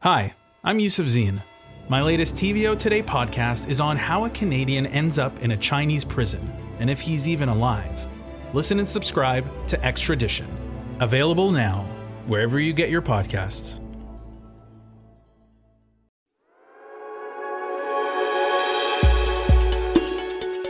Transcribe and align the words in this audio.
Hi, 0.00 0.34
I'm 0.62 0.78
Yusuf 0.78 1.06
Zine. 1.06 1.40
My 1.88 2.02
latest 2.02 2.34
TVO 2.34 2.78
Today 2.78 3.02
podcast 3.02 3.66
is 3.70 3.80
on 3.80 3.96
how 3.96 4.26
a 4.26 4.30
Canadian 4.30 4.84
ends 4.86 5.18
up 5.18 5.40
in 5.40 5.52
a 5.52 5.56
Chinese 5.56 6.04
prison 6.04 6.52
and 6.78 6.90
if 6.90 7.00
he's 7.00 7.26
even 7.26 7.48
alive. 7.48 8.06
Listen 8.52 8.78
and 8.78 8.86
subscribe 8.86 9.46
to 9.68 9.82
Extradition. 9.82 10.46
Available 11.00 11.50
now, 11.50 11.86
wherever 12.26 12.60
you 12.60 12.74
get 12.74 12.90
your 12.90 13.00
podcasts. 13.00 13.80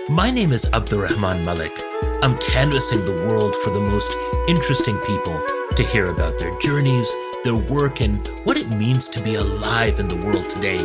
My 0.09 0.31
name 0.31 0.53
is 0.53 0.67
Abdurrahman 0.73 1.45
Malik. 1.45 1.83
I'm 2.23 2.39
canvassing 2.39 3.05
the 3.05 3.25
world 3.27 3.57
for 3.57 3.71
the 3.71 3.81
most 3.81 4.17
interesting 4.47 4.99
people 4.99 5.43
to 5.75 5.83
hear 5.83 6.11
about 6.11 6.39
their 6.39 6.57
journeys, 6.61 7.13
their 7.47 7.55
work, 7.55 8.01
and 8.01 8.27
what 8.43 8.57
it 8.57 8.69
means 8.71 9.09
to 9.09 9.23
be 9.23 9.37
alive 9.37 10.01
in 10.01 10.09
the 10.09 10.17
world 10.17 10.51
today. 10.51 10.79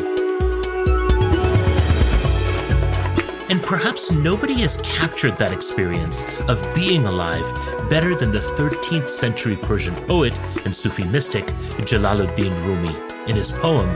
And 3.50 3.64
perhaps 3.64 4.12
nobody 4.12 4.54
has 4.62 4.78
captured 4.84 5.40
that 5.40 5.52
experience 5.52 6.24
of 6.48 6.62
being 6.76 7.08
alive 7.08 7.44
better 7.90 8.16
than 8.16 8.30
the 8.30 8.42
13th 8.42 9.10
century 9.10 9.58
Persian 9.58 9.96
poet 10.06 10.40
and 10.64 10.76
Sufi 10.76 11.04
mystic 11.04 11.48
Jalaluddin 11.90 12.54
Rumi 12.64 12.96
in 13.28 13.36
his 13.36 13.50
poem, 13.50 13.90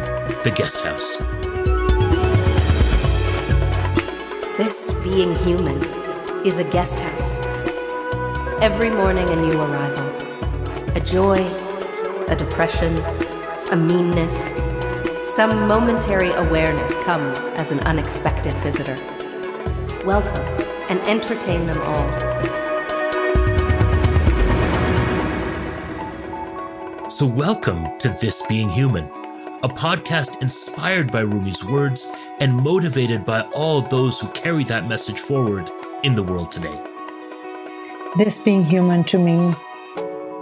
The 0.44 0.52
Guest 0.56 0.78
House. 0.78 1.18
This 4.58 4.92
being 5.04 5.36
human 5.46 5.84
is 6.44 6.58
a 6.58 6.64
guest 6.64 7.00
house. 7.00 7.38
Every 8.60 8.90
morning, 8.90 9.30
a 9.30 9.36
new 9.36 9.62
arrival. 9.62 10.10
A 10.96 11.00
joy, 11.00 11.65
a 12.28 12.36
depression, 12.36 12.98
a 13.72 13.76
meanness. 13.76 14.50
Some 15.36 15.68
momentary 15.68 16.32
awareness 16.32 16.98
comes 17.04 17.38
as 17.60 17.72
an 17.72 17.80
unexpected 17.82 18.54
visitor. 18.64 18.96
Welcome 20.04 20.44
and 20.90 21.00
entertain 21.08 21.68
them 21.68 21.80
all. 21.84 22.10
So, 27.12 27.28
welcome 27.28 27.86
to 28.00 28.10
This 28.20 28.44
Being 28.48 28.70
Human, 28.70 29.06
a 29.62 29.70
podcast 29.70 30.42
inspired 30.42 31.12
by 31.12 31.22
Rumi's 31.22 31.64
words 31.64 32.10
and 32.40 32.56
motivated 32.56 33.24
by 33.24 33.42
all 33.54 33.82
those 33.82 34.20
who 34.20 34.28
carry 34.30 34.64
that 34.64 34.88
message 34.88 35.20
forward 35.20 35.70
in 36.02 36.16
the 36.16 36.24
world 36.24 36.52
today. 36.52 36.82
This 38.18 38.40
being 38.40 38.64
human 38.64 39.04
to 39.06 39.20
me 39.20 39.56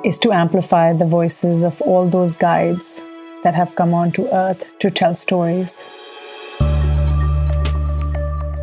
is 0.04 0.20
to 0.20 0.32
amplify 0.32 0.94
the 0.94 1.06
voices 1.06 1.64
of 1.64 1.82
all 1.82 2.10
those 2.10 2.36
guides 2.36 3.02
that 3.44 3.56
have 3.56 3.76
come 3.76 3.94
onto 3.94 4.28
earth 4.28 4.66
to 4.80 4.90
tell 4.90 5.16
stories. 5.16 5.84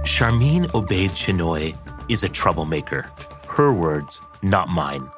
Sharmeen 0.05 0.67
Obaid 0.73 1.11
Chinoy 1.11 1.75
is 2.09 2.25
a 2.25 2.29
troublemaker. 2.29 3.07
Her 3.49 3.73
words, 3.73 4.21
not 4.43 4.69
mine. 4.69 5.09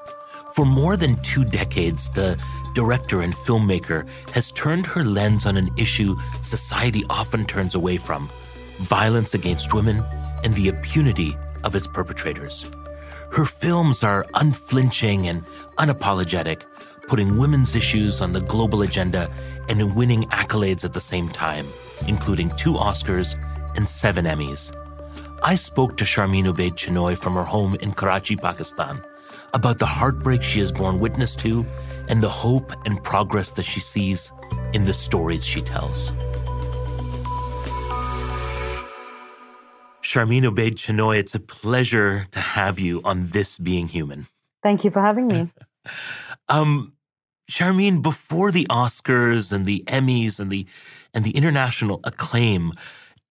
For 0.54 0.64
more 0.64 0.96
than 0.96 1.20
two 1.22 1.44
decades, 1.44 2.10
the 2.10 2.38
director 2.74 3.22
and 3.22 3.34
filmmaker 3.34 4.06
has 4.30 4.50
turned 4.52 4.86
her 4.86 5.02
lens 5.02 5.46
on 5.46 5.56
an 5.56 5.70
issue 5.76 6.16
society 6.42 7.04
often 7.10 7.46
turns 7.46 7.74
away 7.74 7.96
from 7.96 8.30
violence 8.78 9.34
against 9.34 9.74
women 9.74 10.04
and 10.44 10.54
the 10.54 10.68
impunity 10.68 11.36
of 11.64 11.74
its 11.74 11.86
perpetrators. 11.86 12.70
Her 13.32 13.46
films 13.46 14.02
are 14.02 14.26
unflinching 14.34 15.26
and 15.26 15.42
unapologetic, 15.78 16.64
putting 17.08 17.38
women's 17.38 17.74
issues 17.74 18.20
on 18.20 18.34
the 18.34 18.42
global 18.42 18.82
agenda 18.82 19.30
and 19.70 19.96
winning 19.96 20.24
accolades 20.24 20.84
at 20.84 20.92
the 20.92 21.00
same 21.00 21.30
time, 21.30 21.66
including 22.06 22.54
two 22.56 22.74
Oscars 22.74 23.34
and 23.74 23.88
seven 23.88 24.26
Emmys. 24.26 24.76
I 25.42 25.54
spoke 25.54 25.96
to 25.96 26.04
Sharmeen 26.04 26.44
Obaid 26.44 26.74
Chinoy 26.74 27.16
from 27.16 27.32
her 27.32 27.44
home 27.44 27.74
in 27.76 27.92
Karachi, 27.92 28.36
Pakistan, 28.36 29.02
about 29.54 29.78
the 29.78 29.86
heartbreak 29.86 30.42
she 30.42 30.60
has 30.60 30.70
borne 30.70 31.00
witness 31.00 31.34
to 31.36 31.64
and 32.08 32.22
the 32.22 32.28
hope 32.28 32.70
and 32.84 33.02
progress 33.02 33.48
that 33.52 33.64
she 33.64 33.80
sees 33.80 34.30
in 34.74 34.84
the 34.84 34.92
stories 34.92 35.42
she 35.42 35.62
tells. 35.62 36.12
Sharmeen 40.12 40.42
Obaid 40.42 40.74
Chinoy, 40.74 41.16
it's 41.16 41.34
a 41.34 41.40
pleasure 41.40 42.26
to 42.32 42.38
have 42.38 42.78
you 42.78 43.00
on 43.02 43.28
This 43.28 43.56
Being 43.56 43.88
Human. 43.88 44.26
Thank 44.62 44.84
you 44.84 44.90
for 44.90 45.00
having 45.00 45.26
me. 45.26 45.50
um, 46.50 46.92
Sharmeen, 47.50 48.02
before 48.02 48.50
the 48.52 48.66
Oscars 48.68 49.52
and 49.52 49.64
the 49.64 49.82
Emmys 49.86 50.38
and 50.38 50.50
the 50.50 50.66
and 51.14 51.24
the 51.24 51.30
international 51.30 51.98
acclaim, 52.04 52.74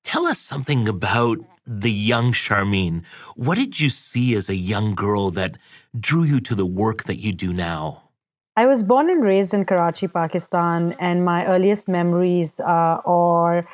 tell 0.04 0.26
us 0.26 0.40
something 0.40 0.90
about 0.90 1.38
the 1.68 1.92
young 1.92 2.34
Sharmeen. 2.34 3.06
What 3.36 3.60
did 3.60 3.80
you 3.80 3.90
see 3.90 4.34
as 4.34 4.50
a 4.50 4.56
young 4.56 4.96
girl 4.96 5.30
that 5.30 5.58
drew 6.00 6.24
you 6.24 6.40
to 6.40 6.56
the 6.56 6.66
work 6.66 7.04
that 7.04 7.20
you 7.20 7.32
do 7.32 7.54
now? 7.54 8.10
I 8.58 8.66
was 8.66 8.82
born 8.82 9.08
and 9.12 9.24
raised 9.24 9.54
in 9.54 9.66
Karachi, 9.66 10.08
Pakistan, 10.08 10.96
and 11.00 11.24
my 11.24 11.46
earliest 11.46 11.88
memories 11.88 12.60
uh, 12.60 13.02
are 13.06 13.68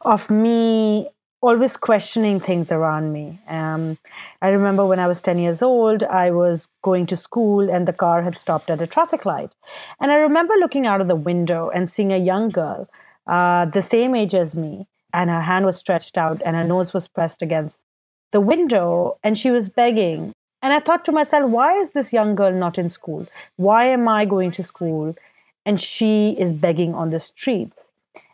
of 0.00 0.28
me 0.28 1.08
always 1.40 1.76
questioning 1.76 2.40
things 2.40 2.72
around 2.72 3.12
me. 3.12 3.38
Um, 3.48 3.98
I 4.42 4.48
remember 4.48 4.84
when 4.84 4.98
I 4.98 5.06
was 5.06 5.20
10 5.20 5.38
years 5.38 5.62
old, 5.62 6.02
I 6.02 6.30
was 6.30 6.68
going 6.82 7.06
to 7.06 7.16
school 7.16 7.70
and 7.70 7.86
the 7.86 7.92
car 7.92 8.22
had 8.22 8.36
stopped 8.36 8.70
at 8.70 8.82
a 8.82 8.86
traffic 8.86 9.24
light. 9.24 9.52
And 10.00 10.10
I 10.10 10.16
remember 10.16 10.54
looking 10.54 10.86
out 10.86 11.00
of 11.00 11.08
the 11.08 11.16
window 11.16 11.70
and 11.70 11.90
seeing 11.90 12.12
a 12.12 12.18
young 12.18 12.48
girl, 12.50 12.88
uh, 13.26 13.66
the 13.66 13.82
same 13.82 14.14
age 14.14 14.34
as 14.34 14.56
me, 14.56 14.86
and 15.12 15.30
her 15.30 15.42
hand 15.42 15.64
was 15.64 15.78
stretched 15.78 16.18
out 16.18 16.42
and 16.44 16.56
her 16.56 16.64
nose 16.64 16.92
was 16.92 17.08
pressed 17.08 17.40
against 17.40 17.84
the 18.32 18.40
window 18.40 19.16
and 19.22 19.38
she 19.38 19.50
was 19.50 19.68
begging. 19.68 20.32
And 20.60 20.72
I 20.72 20.80
thought 20.80 21.04
to 21.04 21.12
myself, 21.12 21.48
why 21.50 21.78
is 21.78 21.92
this 21.92 22.12
young 22.12 22.34
girl 22.34 22.52
not 22.52 22.78
in 22.78 22.88
school? 22.88 23.26
Why 23.56 23.86
am 23.86 24.08
I 24.08 24.24
going 24.24 24.50
to 24.52 24.62
school 24.64 25.14
and 25.64 25.80
she 25.80 26.36
is 26.38 26.52
begging 26.52 26.94
on 26.94 27.10
the 27.10 27.20
streets? 27.20 27.88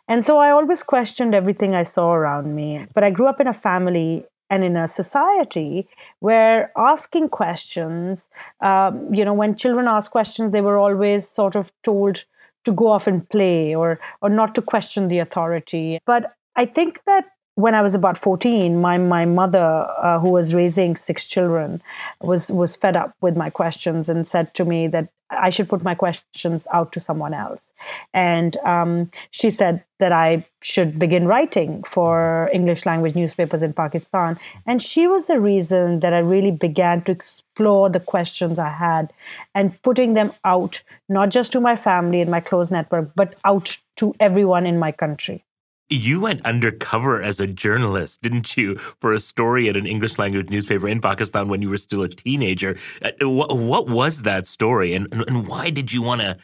And 0.07 0.23
so 0.23 0.37
I 0.37 0.51
always 0.51 0.83
questioned 0.83 1.33
everything 1.33 1.73
I 1.73 1.83
saw 1.83 2.13
around 2.13 2.55
me. 2.55 2.85
But 2.93 3.03
I 3.03 3.09
grew 3.09 3.27
up 3.27 3.41
in 3.41 3.47
a 3.47 3.53
family 3.53 4.25
and 4.49 4.63
in 4.63 4.77
a 4.77 4.87
society 4.87 5.87
where 6.19 6.71
asking 6.77 7.29
questions, 7.29 8.29
um, 8.61 9.11
you 9.13 9.25
know, 9.25 9.33
when 9.33 9.55
children 9.55 9.87
ask 9.87 10.11
questions, 10.11 10.51
they 10.51 10.61
were 10.61 10.77
always 10.77 11.27
sort 11.27 11.55
of 11.55 11.71
told 11.83 12.23
to 12.65 12.71
go 12.71 12.87
off 12.87 13.07
and 13.07 13.27
play 13.29 13.75
or 13.75 13.99
or 14.21 14.29
not 14.29 14.55
to 14.55 14.61
question 14.61 15.07
the 15.07 15.19
authority. 15.19 15.99
But 16.05 16.33
I 16.55 16.65
think 16.65 17.03
that 17.05 17.25
when 17.55 17.73
I 17.73 17.81
was 17.81 17.95
about 17.95 18.17
14, 18.17 18.79
my, 18.79 18.97
my 18.97 19.25
mother, 19.25 19.87
uh, 19.97 20.19
who 20.19 20.29
was 20.31 20.53
raising 20.53 20.97
six 20.97 21.23
children, 21.25 21.81
was, 22.21 22.51
was 22.51 22.75
fed 22.75 22.97
up 22.97 23.15
with 23.21 23.37
my 23.37 23.49
questions 23.49 24.09
and 24.09 24.27
said 24.27 24.53
to 24.55 24.65
me 24.65 24.87
that 24.87 25.09
I 25.31 25.49
should 25.49 25.69
put 25.69 25.83
my 25.83 25.95
questions 25.95 26.67
out 26.71 26.91
to 26.91 26.99
someone 26.99 27.33
else. 27.33 27.71
And 28.13 28.57
um, 28.57 29.09
she 29.31 29.49
said 29.49 29.83
that 29.99 30.11
I 30.11 30.45
should 30.61 30.99
begin 30.99 31.25
writing 31.27 31.81
for 31.83 32.49
English 32.53 32.85
language 32.85 33.15
newspapers 33.15 33.63
in 33.63 33.73
Pakistan. 33.73 34.37
And 34.67 34.83
she 34.83 35.07
was 35.07 35.25
the 35.25 35.39
reason 35.39 36.01
that 36.01 36.13
I 36.13 36.19
really 36.19 36.51
began 36.51 37.01
to 37.03 37.11
explore 37.11 37.89
the 37.89 37.99
questions 37.99 38.59
I 38.59 38.69
had 38.69 39.11
and 39.55 39.81
putting 39.81 40.13
them 40.13 40.33
out, 40.43 40.81
not 41.09 41.29
just 41.29 41.53
to 41.53 41.59
my 41.59 41.75
family 41.75 42.21
and 42.21 42.29
my 42.29 42.41
close 42.41 42.69
network, 42.69 43.11
but 43.15 43.35
out 43.45 43.75
to 43.95 44.13
everyone 44.19 44.67
in 44.67 44.77
my 44.77 44.91
country. 44.91 45.43
You 45.89 46.19
went 46.19 46.43
undercover 46.43 47.21
as 47.21 47.39
a 47.39 47.45
journalist, 47.45 48.23
didn't 48.23 48.57
you, 48.57 48.75
for 48.75 49.13
a 49.13 49.19
story 49.19 49.69
at 49.69 49.77
an 49.77 49.85
English 49.85 50.17
language 50.17 50.49
newspaper 50.49 50.87
in 50.87 50.99
Pakistan 50.99 51.47
when 51.47 51.61
you 51.61 51.69
were 51.69 51.77
still 51.77 52.01
a 52.01 52.09
teenager? 52.09 52.75
Uh, 53.03 53.29
what, 53.29 53.55
what 53.55 53.87
was 53.87 54.23
that 54.23 54.47
story, 54.47 54.93
and, 54.95 55.07
and 55.13 55.47
why 55.47 55.69
did 55.69 55.93
you 55.93 56.01
want 56.01 56.21
to 56.21 56.37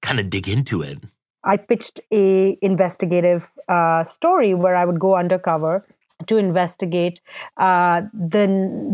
kind 0.00 0.20
of 0.20 0.30
dig 0.30 0.48
into 0.48 0.80
it? 0.80 1.02
I 1.42 1.56
pitched 1.56 2.00
a 2.12 2.56
investigative 2.62 3.50
uh, 3.68 4.04
story 4.04 4.54
where 4.54 4.76
I 4.76 4.84
would 4.84 5.00
go 5.00 5.16
undercover 5.16 5.84
to 6.26 6.36
investigate 6.36 7.20
uh, 7.56 8.02
the 8.12 8.44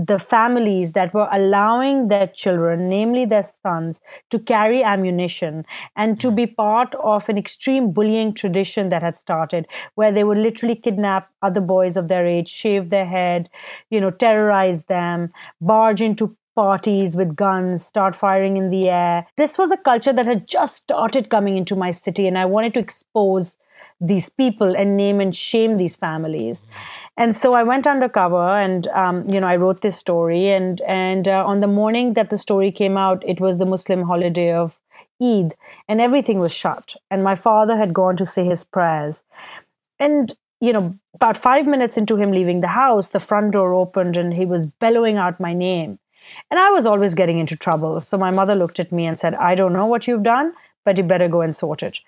the 0.06 0.18
families 0.18 0.92
that 0.92 1.12
were 1.14 1.28
allowing 1.32 2.08
their 2.08 2.26
children, 2.28 2.88
namely 2.88 3.24
their 3.24 3.44
sons, 3.62 4.00
to 4.30 4.38
carry 4.38 4.82
ammunition 4.82 5.64
and 5.96 6.20
to 6.20 6.30
be 6.30 6.46
part 6.46 6.94
of 6.96 7.28
an 7.28 7.38
extreme 7.38 7.90
bullying 7.92 8.32
tradition 8.34 8.88
that 8.88 9.02
had 9.02 9.16
started, 9.16 9.66
where 9.94 10.12
they 10.12 10.24
would 10.24 10.38
literally 10.38 10.74
kidnap 10.76 11.28
other 11.42 11.60
boys 11.60 11.96
of 11.96 12.08
their 12.08 12.26
age, 12.26 12.48
shave 12.48 12.90
their 12.90 13.06
head, 13.06 13.48
you 13.90 14.00
know, 14.00 14.10
terrorize 14.10 14.84
them, 14.84 15.30
barge 15.60 16.02
into 16.02 16.36
parties 16.60 17.16
with 17.16 17.34
guns, 17.36 17.86
start 17.86 18.16
firing 18.26 18.56
in 18.56 18.70
the 18.70 18.88
air. 18.88 19.26
This 19.42 19.56
was 19.62 19.72
a 19.72 19.82
culture 19.90 20.12
that 20.12 20.26
had 20.26 20.46
just 20.46 20.76
started 20.76 21.30
coming 21.34 21.56
into 21.56 21.76
my 21.76 21.90
city, 21.90 22.26
and 22.26 22.38
I 22.44 22.46
wanted 22.54 22.74
to 22.74 22.80
expose 22.80 23.56
these 24.10 24.28
people 24.40 24.76
and 24.82 24.96
name 24.96 25.20
and 25.20 25.34
shame 25.36 25.76
these 25.76 25.96
families. 25.96 26.66
And 27.16 27.36
so 27.36 27.52
I 27.54 27.62
went 27.70 27.86
undercover, 27.86 28.44
and 28.66 28.88
um, 28.88 29.28
you 29.28 29.40
know, 29.40 29.46
I 29.46 29.56
wrote 29.56 29.80
this 29.80 29.96
story. 29.96 30.42
And 30.58 30.82
and 30.82 31.28
uh, 31.28 31.44
on 31.52 31.60
the 31.60 31.72
morning 31.80 32.14
that 32.14 32.30
the 32.30 32.38
story 32.38 32.70
came 32.82 32.96
out, 33.06 33.22
it 33.34 33.40
was 33.40 33.58
the 33.58 33.70
Muslim 33.74 34.02
holiday 34.02 34.52
of 34.52 34.78
Eid, 35.30 35.54
and 35.88 36.00
everything 36.00 36.40
was 36.40 36.52
shut. 36.52 36.94
And 37.10 37.22
my 37.22 37.34
father 37.34 37.76
had 37.76 37.94
gone 37.94 38.16
to 38.18 38.30
say 38.34 38.44
his 38.44 38.64
prayers. 38.64 39.16
And, 39.98 40.34
you 40.60 40.72
know, 40.72 40.94
about 41.14 41.36
five 41.36 41.66
minutes 41.66 41.96
into 41.96 42.16
him 42.16 42.32
leaving 42.32 42.60
the 42.60 42.74
house, 42.76 43.10
the 43.10 43.20
front 43.20 43.52
door 43.52 43.74
opened 43.74 44.16
and 44.16 44.32
he 44.32 44.46
was 44.46 44.66
bellowing 44.84 45.18
out 45.18 45.38
my 45.48 45.52
name. 45.52 45.98
And 46.50 46.58
I 46.60 46.70
was 46.70 46.86
always 46.86 47.14
getting 47.14 47.38
into 47.38 47.56
trouble. 47.56 48.00
So 48.00 48.18
my 48.18 48.30
mother 48.30 48.54
looked 48.54 48.80
at 48.80 48.92
me 48.92 49.06
and 49.06 49.18
said, 49.18 49.34
I 49.34 49.54
don't 49.54 49.72
know 49.72 49.86
what 49.86 50.06
you've 50.06 50.22
done, 50.22 50.52
but 50.84 50.96
you 50.96 51.04
better 51.04 51.28
go 51.28 51.40
and 51.40 51.54
sort 51.54 51.82
it. 51.82 52.00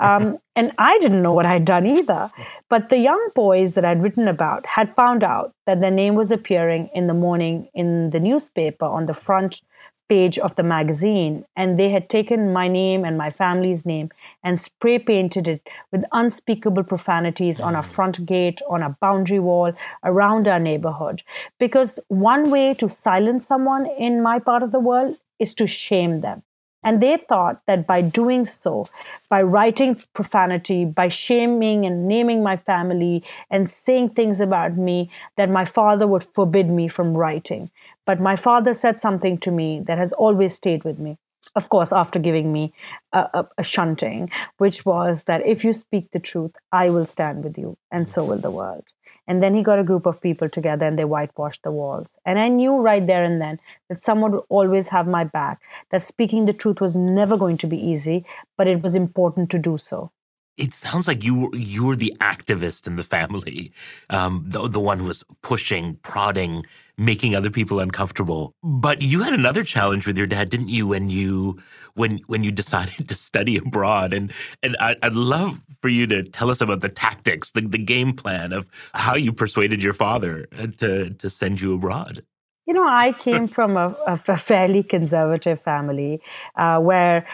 Um, 0.00 0.38
and 0.56 0.72
I 0.78 0.98
didn't 0.98 1.22
know 1.22 1.32
what 1.32 1.46
I'd 1.46 1.64
done 1.64 1.86
either. 1.86 2.30
But 2.68 2.88
the 2.88 2.98
young 2.98 3.28
boys 3.34 3.74
that 3.74 3.84
I'd 3.84 4.02
written 4.02 4.28
about 4.28 4.66
had 4.66 4.94
found 4.94 5.24
out 5.24 5.54
that 5.66 5.80
their 5.80 5.90
name 5.90 6.14
was 6.14 6.30
appearing 6.30 6.90
in 6.94 7.06
the 7.06 7.14
morning 7.14 7.68
in 7.74 8.10
the 8.10 8.20
newspaper 8.20 8.84
on 8.84 9.06
the 9.06 9.14
front 9.14 9.60
page 10.08 10.38
of 10.38 10.54
the 10.56 10.62
magazine. 10.62 11.44
And 11.56 11.78
they 11.78 11.90
had 11.90 12.08
taken 12.08 12.52
my 12.52 12.68
name 12.68 13.04
and 13.04 13.18
my 13.18 13.30
family's 13.30 13.84
name 13.86 14.10
and 14.42 14.58
spray 14.58 14.98
painted 14.98 15.48
it 15.48 15.68
with 15.92 16.04
unspeakable 16.12 16.84
profanities 16.84 17.60
on 17.60 17.76
our 17.76 17.82
mm. 17.82 17.92
front 17.94 18.24
gate, 18.26 18.60
on 18.68 18.82
a 18.82 18.96
boundary 19.00 19.38
wall, 19.38 19.72
around 20.04 20.48
our 20.48 20.58
neighborhood. 20.58 21.22
Because 21.58 21.98
one 22.08 22.50
way 22.50 22.74
to 22.74 22.88
silence 22.88 23.46
someone 23.46 23.86
in 23.98 24.22
my 24.22 24.38
part 24.38 24.62
of 24.62 24.72
the 24.72 24.80
world 24.80 25.16
is 25.38 25.54
to 25.54 25.66
shame 25.66 26.20
them. 26.20 26.42
And 26.84 27.02
they 27.02 27.16
thought 27.28 27.60
that 27.66 27.86
by 27.86 28.02
doing 28.02 28.44
so, 28.44 28.88
by 29.28 29.42
writing 29.42 30.00
profanity, 30.14 30.84
by 30.84 31.08
shaming 31.08 31.84
and 31.84 32.06
naming 32.06 32.42
my 32.42 32.56
family 32.56 33.24
and 33.50 33.70
saying 33.70 34.10
things 34.10 34.40
about 34.40 34.76
me, 34.76 35.10
that 35.36 35.50
my 35.50 35.64
father 35.64 36.06
would 36.06 36.24
forbid 36.34 36.70
me 36.70 36.88
from 36.88 37.16
writing. 37.16 37.70
But 38.06 38.20
my 38.20 38.36
father 38.36 38.74
said 38.74 39.00
something 39.00 39.38
to 39.38 39.50
me 39.50 39.80
that 39.86 39.98
has 39.98 40.12
always 40.12 40.54
stayed 40.54 40.84
with 40.84 40.98
me. 40.98 41.18
Of 41.56 41.68
course, 41.68 41.92
after 41.92 42.18
giving 42.18 42.52
me 42.52 42.72
a, 43.12 43.26
a, 43.34 43.48
a 43.58 43.64
shunting, 43.64 44.30
which 44.58 44.84
was 44.84 45.24
that 45.24 45.44
if 45.46 45.64
you 45.64 45.72
speak 45.72 46.10
the 46.10 46.20
truth, 46.20 46.52
I 46.72 46.90
will 46.90 47.06
stand 47.06 47.42
with 47.42 47.58
you, 47.58 47.76
and 47.90 48.06
so 48.14 48.24
will 48.24 48.38
the 48.38 48.50
world. 48.50 48.84
And 49.28 49.42
then 49.42 49.54
he 49.54 49.62
got 49.62 49.78
a 49.78 49.84
group 49.84 50.06
of 50.06 50.20
people 50.20 50.48
together 50.48 50.86
and 50.86 50.98
they 50.98 51.04
whitewashed 51.04 51.62
the 51.62 51.70
walls. 51.70 52.18
And 52.26 52.38
I 52.38 52.48
knew 52.48 52.76
right 52.78 53.06
there 53.06 53.22
and 53.22 53.40
then 53.40 53.60
that 53.88 54.02
someone 54.02 54.32
would 54.32 54.44
always 54.48 54.88
have 54.88 55.06
my 55.06 55.22
back, 55.24 55.60
that 55.90 56.02
speaking 56.02 56.46
the 56.46 56.52
truth 56.52 56.80
was 56.80 56.96
never 56.96 57.36
going 57.36 57.58
to 57.58 57.68
be 57.68 57.78
easy, 57.78 58.24
but 58.56 58.66
it 58.66 58.82
was 58.82 58.96
important 58.96 59.50
to 59.50 59.58
do 59.60 59.78
so. 59.78 60.10
It 60.58 60.74
sounds 60.74 61.06
like 61.08 61.24
you 61.24 61.50
you 61.54 61.84
were 61.86 61.96
the 61.96 62.14
activist 62.20 62.86
in 62.86 62.96
the 62.96 63.04
family, 63.04 63.72
um, 64.10 64.44
the, 64.46 64.68
the 64.68 64.80
one 64.80 64.98
who 64.98 65.06
was 65.06 65.24
pushing, 65.42 65.94
prodding, 66.02 66.64
making 66.96 67.34
other 67.34 67.50
people 67.50 67.78
uncomfortable. 67.78 68.54
But 68.62 69.00
you 69.00 69.22
had 69.22 69.32
another 69.32 69.62
challenge 69.62 70.06
with 70.06 70.18
your 70.18 70.26
dad, 70.26 70.50
didn't 70.50 70.68
you? 70.68 70.86
When 70.86 71.08
you 71.08 71.58
when 71.94 72.18
when 72.26 72.44
you 72.44 72.50
decided 72.50 73.08
to 73.08 73.14
study 73.14 73.56
abroad, 73.56 74.12
and 74.12 74.32
and 74.62 74.76
I, 74.80 74.96
would 75.02 75.16
love 75.16 75.60
for 75.80 75.88
you 75.88 76.06
to 76.08 76.24
tell 76.24 76.50
us 76.50 76.60
about 76.60 76.80
the 76.80 76.88
tactics, 76.88 77.52
the, 77.52 77.60
the 77.60 77.78
game 77.78 78.12
plan 78.12 78.52
of 78.52 78.68
how 78.94 79.14
you 79.14 79.32
persuaded 79.32 79.82
your 79.82 79.94
father 79.94 80.48
uh, 80.58 80.66
to 80.78 81.10
to 81.10 81.30
send 81.30 81.60
you 81.60 81.74
abroad. 81.74 82.24
You 82.68 82.74
know, 82.74 82.86
I 82.86 83.12
came 83.12 83.48
from 83.48 83.78
a, 83.78 83.96
a 84.06 84.36
fairly 84.36 84.82
conservative 84.82 85.62
family 85.62 86.20
uh, 86.54 86.78
where 86.78 87.26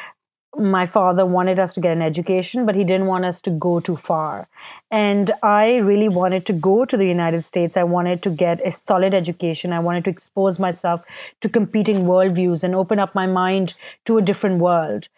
my 0.56 0.86
father 0.86 1.26
wanted 1.26 1.58
us 1.58 1.74
to 1.74 1.80
get 1.80 1.92
an 1.92 2.02
education, 2.02 2.66
but 2.66 2.74
he 2.74 2.84
didn't 2.84 3.06
want 3.06 3.24
us 3.24 3.40
to 3.42 3.50
go 3.50 3.80
too 3.80 3.96
far. 3.96 4.48
And 4.90 5.32
I 5.42 5.76
really 5.76 6.08
wanted 6.08 6.46
to 6.46 6.52
go 6.52 6.84
to 6.84 6.96
the 6.96 7.06
United 7.06 7.44
States. 7.44 7.76
I 7.76 7.84
wanted 7.84 8.22
to 8.22 8.30
get 8.30 8.66
a 8.66 8.70
solid 8.72 9.14
education. 9.14 9.72
I 9.72 9.80
wanted 9.80 10.04
to 10.04 10.10
expose 10.10 10.58
myself 10.58 11.02
to 11.40 11.48
competing 11.48 12.02
worldviews 12.02 12.62
and 12.62 12.74
open 12.74 12.98
up 12.98 13.14
my 13.14 13.26
mind 13.26 13.74
to 14.04 14.18
a 14.18 14.22
different 14.22 14.58
world. 14.58 15.08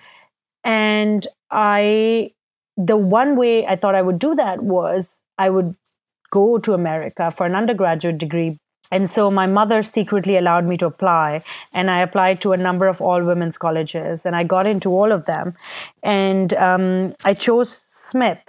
And 0.64 1.26
I, 1.50 2.32
the 2.76 2.96
one 2.96 3.36
way 3.36 3.66
I 3.66 3.76
thought 3.76 3.94
I 3.94 4.02
would 4.02 4.18
do 4.18 4.34
that 4.34 4.62
was 4.62 5.24
I 5.38 5.50
would 5.50 5.74
go 6.30 6.58
to 6.58 6.74
America 6.74 7.30
for 7.30 7.46
an 7.46 7.54
undergraduate 7.54 8.18
degree 8.18 8.58
and 8.90 9.10
so 9.10 9.30
my 9.30 9.46
mother 9.46 9.82
secretly 9.82 10.36
allowed 10.36 10.66
me 10.66 10.76
to 10.78 10.86
apply, 10.86 11.42
and 11.72 11.90
I 11.90 12.02
applied 12.02 12.40
to 12.42 12.52
a 12.52 12.56
number 12.56 12.86
of 12.86 13.00
all 13.00 13.24
women's 13.24 13.56
colleges, 13.56 14.20
and 14.24 14.36
I 14.36 14.44
got 14.44 14.66
into 14.66 14.90
all 14.90 15.12
of 15.12 15.26
them. 15.26 15.54
And 16.02 16.52
um, 16.54 17.14
I 17.24 17.34
chose 17.34 17.68
Smith. 18.10 18.42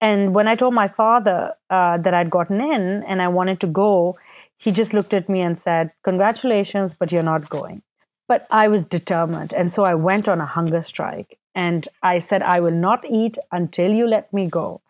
And 0.00 0.34
when 0.34 0.48
I 0.48 0.54
told 0.54 0.72
my 0.72 0.88
father 0.88 1.52
uh, 1.68 1.98
that 1.98 2.14
I'd 2.14 2.30
gotten 2.30 2.60
in 2.60 3.04
and 3.06 3.20
I 3.20 3.28
wanted 3.28 3.60
to 3.60 3.66
go, 3.66 4.16
he 4.56 4.70
just 4.70 4.94
looked 4.94 5.12
at 5.12 5.28
me 5.28 5.42
and 5.42 5.60
said, 5.62 5.92
Congratulations, 6.04 6.94
but 6.98 7.12
you're 7.12 7.22
not 7.22 7.50
going. 7.50 7.82
But 8.28 8.46
I 8.50 8.68
was 8.68 8.84
determined. 8.84 9.52
And 9.52 9.74
so 9.74 9.84
I 9.84 9.94
went 9.94 10.28
on 10.28 10.40
a 10.40 10.46
hunger 10.46 10.84
strike. 10.88 11.38
And 11.54 11.86
I 12.02 12.24
said, 12.30 12.42
I 12.42 12.60
will 12.60 12.70
not 12.70 13.04
eat 13.04 13.36
until 13.52 13.92
you 13.92 14.06
let 14.06 14.32
me 14.32 14.46
go. 14.48 14.80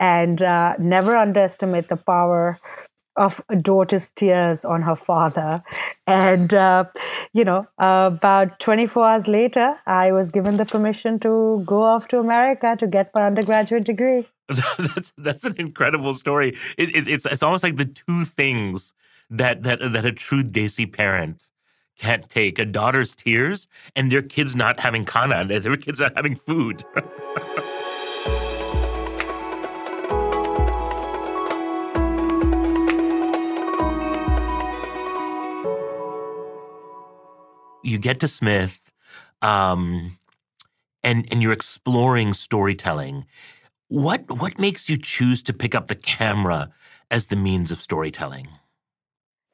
And 0.00 0.42
uh, 0.42 0.74
never 0.78 1.14
underestimate 1.16 1.88
the 1.88 1.96
power 1.96 2.58
of 3.16 3.40
a 3.48 3.56
daughter's 3.56 4.10
tears 4.10 4.64
on 4.64 4.82
her 4.82 4.96
father. 4.96 5.62
And, 6.06 6.52
uh, 6.54 6.84
you 7.32 7.44
know, 7.44 7.66
uh, 7.78 8.10
about 8.12 8.58
24 8.60 9.06
hours 9.06 9.28
later, 9.28 9.74
I 9.86 10.12
was 10.12 10.30
given 10.30 10.56
the 10.56 10.64
permission 10.64 11.18
to 11.20 11.62
go 11.66 11.82
off 11.82 12.08
to 12.08 12.18
America 12.18 12.76
to 12.78 12.86
get 12.86 13.14
my 13.14 13.22
undergraduate 13.22 13.84
degree. 13.84 14.26
that's 14.94 15.12
that's 15.16 15.44
an 15.44 15.54
incredible 15.58 16.14
story. 16.14 16.56
It, 16.76 16.94
it, 16.94 17.08
it's 17.08 17.24
it's 17.24 17.42
almost 17.42 17.62
like 17.62 17.76
the 17.76 17.84
two 17.84 18.24
things 18.24 18.94
that 19.30 19.62
that 19.62 19.78
that 19.92 20.04
a 20.04 20.12
true 20.12 20.42
Desi 20.42 20.92
parent 20.92 21.50
can't 21.98 22.28
take: 22.28 22.58
a 22.58 22.64
daughter's 22.64 23.12
tears 23.12 23.68
and 23.94 24.10
their 24.10 24.22
kids 24.22 24.56
not 24.56 24.80
having 24.80 25.04
kana, 25.04 25.44
their 25.44 25.76
kids 25.76 26.00
not 26.00 26.16
having 26.16 26.34
food. 26.34 26.82
you 37.90 37.98
get 37.98 38.20
to 38.20 38.28
Smith, 38.28 38.80
um, 39.42 40.18
and 41.02 41.26
and 41.30 41.42
you're 41.42 41.52
exploring 41.52 42.34
storytelling. 42.34 43.26
What 43.88 44.30
what 44.30 44.58
makes 44.58 44.88
you 44.88 44.96
choose 44.96 45.42
to 45.44 45.52
pick 45.52 45.74
up 45.74 45.88
the 45.88 45.96
camera 45.96 46.70
as 47.10 47.26
the 47.26 47.36
means 47.36 47.70
of 47.70 47.82
storytelling? 47.82 48.48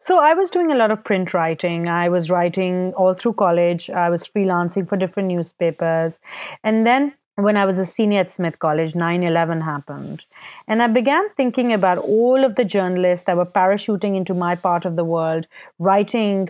So 0.04 0.18
I 0.18 0.34
was 0.34 0.50
doing 0.50 0.70
a 0.70 0.76
lot 0.76 0.92
of 0.92 1.02
print 1.02 1.34
writing. 1.34 1.88
I 1.88 2.08
was 2.08 2.30
writing 2.30 2.92
all 2.94 3.14
through 3.14 3.32
college. 3.32 3.90
I 3.90 4.08
was 4.08 4.22
freelancing 4.22 4.88
for 4.88 4.96
different 4.96 5.28
newspapers, 5.28 6.18
and 6.62 6.86
then 6.86 7.14
when 7.36 7.56
I 7.56 7.66
was 7.66 7.78
a 7.78 7.84
senior 7.84 8.20
at 8.20 8.34
Smith 8.34 8.58
College, 8.58 8.94
9 8.94 9.22
11 9.22 9.60
happened. 9.60 10.24
And 10.66 10.82
I 10.82 10.86
began 10.88 11.28
thinking 11.36 11.72
about 11.72 11.98
all 11.98 12.44
of 12.44 12.56
the 12.56 12.64
journalists 12.64 13.26
that 13.26 13.36
were 13.36 13.46
parachuting 13.46 14.16
into 14.16 14.32
my 14.32 14.54
part 14.54 14.86
of 14.86 14.96
the 14.96 15.04
world, 15.04 15.46
writing 15.78 16.48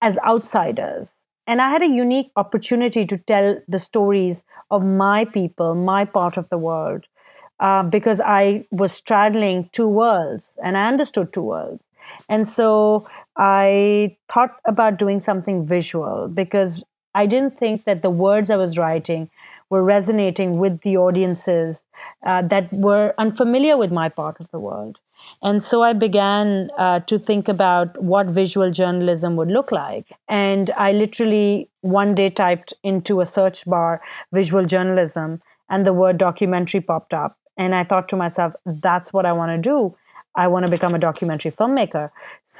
as 0.00 0.16
outsiders. 0.18 1.08
And 1.46 1.60
I 1.60 1.70
had 1.70 1.82
a 1.82 1.86
unique 1.86 2.30
opportunity 2.36 3.04
to 3.06 3.16
tell 3.16 3.58
the 3.68 3.78
stories 3.78 4.44
of 4.70 4.84
my 4.84 5.24
people, 5.24 5.74
my 5.74 6.04
part 6.04 6.36
of 6.36 6.48
the 6.50 6.58
world, 6.58 7.06
uh, 7.60 7.82
because 7.84 8.20
I 8.20 8.66
was 8.70 8.92
straddling 8.92 9.68
two 9.72 9.88
worlds 9.88 10.56
and 10.62 10.76
I 10.76 10.88
understood 10.88 11.32
two 11.32 11.42
worlds. 11.42 11.82
And 12.28 12.50
so 12.54 13.06
I 13.36 14.16
thought 14.32 14.56
about 14.66 14.98
doing 14.98 15.20
something 15.20 15.66
visual 15.66 16.28
because 16.28 16.82
I 17.14 17.26
didn't 17.26 17.58
think 17.58 17.84
that 17.84 18.02
the 18.02 18.10
words 18.10 18.50
I 18.50 18.56
was 18.56 18.78
writing 18.78 19.28
were 19.70 19.82
resonating 19.82 20.58
with 20.58 20.80
the 20.82 20.96
audiences 20.96 21.76
uh, 22.26 22.42
that 22.48 22.72
were 22.72 23.14
unfamiliar 23.18 23.76
with 23.76 23.92
my 23.92 24.08
part 24.08 24.40
of 24.40 24.50
the 24.50 24.58
world. 24.60 24.98
And 25.42 25.64
so 25.70 25.82
I 25.82 25.92
began 25.92 26.70
uh, 26.78 27.00
to 27.00 27.18
think 27.18 27.48
about 27.48 28.00
what 28.00 28.28
visual 28.28 28.70
journalism 28.70 29.36
would 29.36 29.48
look 29.48 29.72
like. 29.72 30.06
And 30.28 30.70
I 30.76 30.92
literally 30.92 31.68
one 31.80 32.14
day 32.14 32.30
typed 32.30 32.72
into 32.84 33.20
a 33.20 33.26
search 33.26 33.64
bar 33.64 34.00
visual 34.32 34.64
journalism, 34.64 35.42
and 35.68 35.86
the 35.86 35.92
word 35.92 36.18
documentary 36.18 36.80
popped 36.80 37.12
up. 37.12 37.36
And 37.56 37.74
I 37.74 37.84
thought 37.84 38.08
to 38.10 38.16
myself, 38.16 38.54
that's 38.64 39.12
what 39.12 39.26
I 39.26 39.32
want 39.32 39.50
to 39.50 39.58
do. 39.58 39.96
I 40.34 40.48
want 40.48 40.64
to 40.64 40.70
become 40.70 40.94
a 40.94 40.98
documentary 40.98 41.50
filmmaker. 41.50 42.10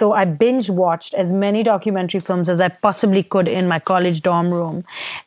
So 0.02 0.12
I 0.12 0.24
binge 0.24 0.68
watched 0.68 1.14
as 1.14 1.30
many 1.30 1.62
documentary 1.62 2.18
films 2.18 2.48
as 2.48 2.60
I 2.60 2.70
possibly 2.70 3.22
could 3.22 3.46
in 3.46 3.68
my 3.68 3.78
college 3.78 4.20
dorm 4.20 4.52
room. 4.52 4.82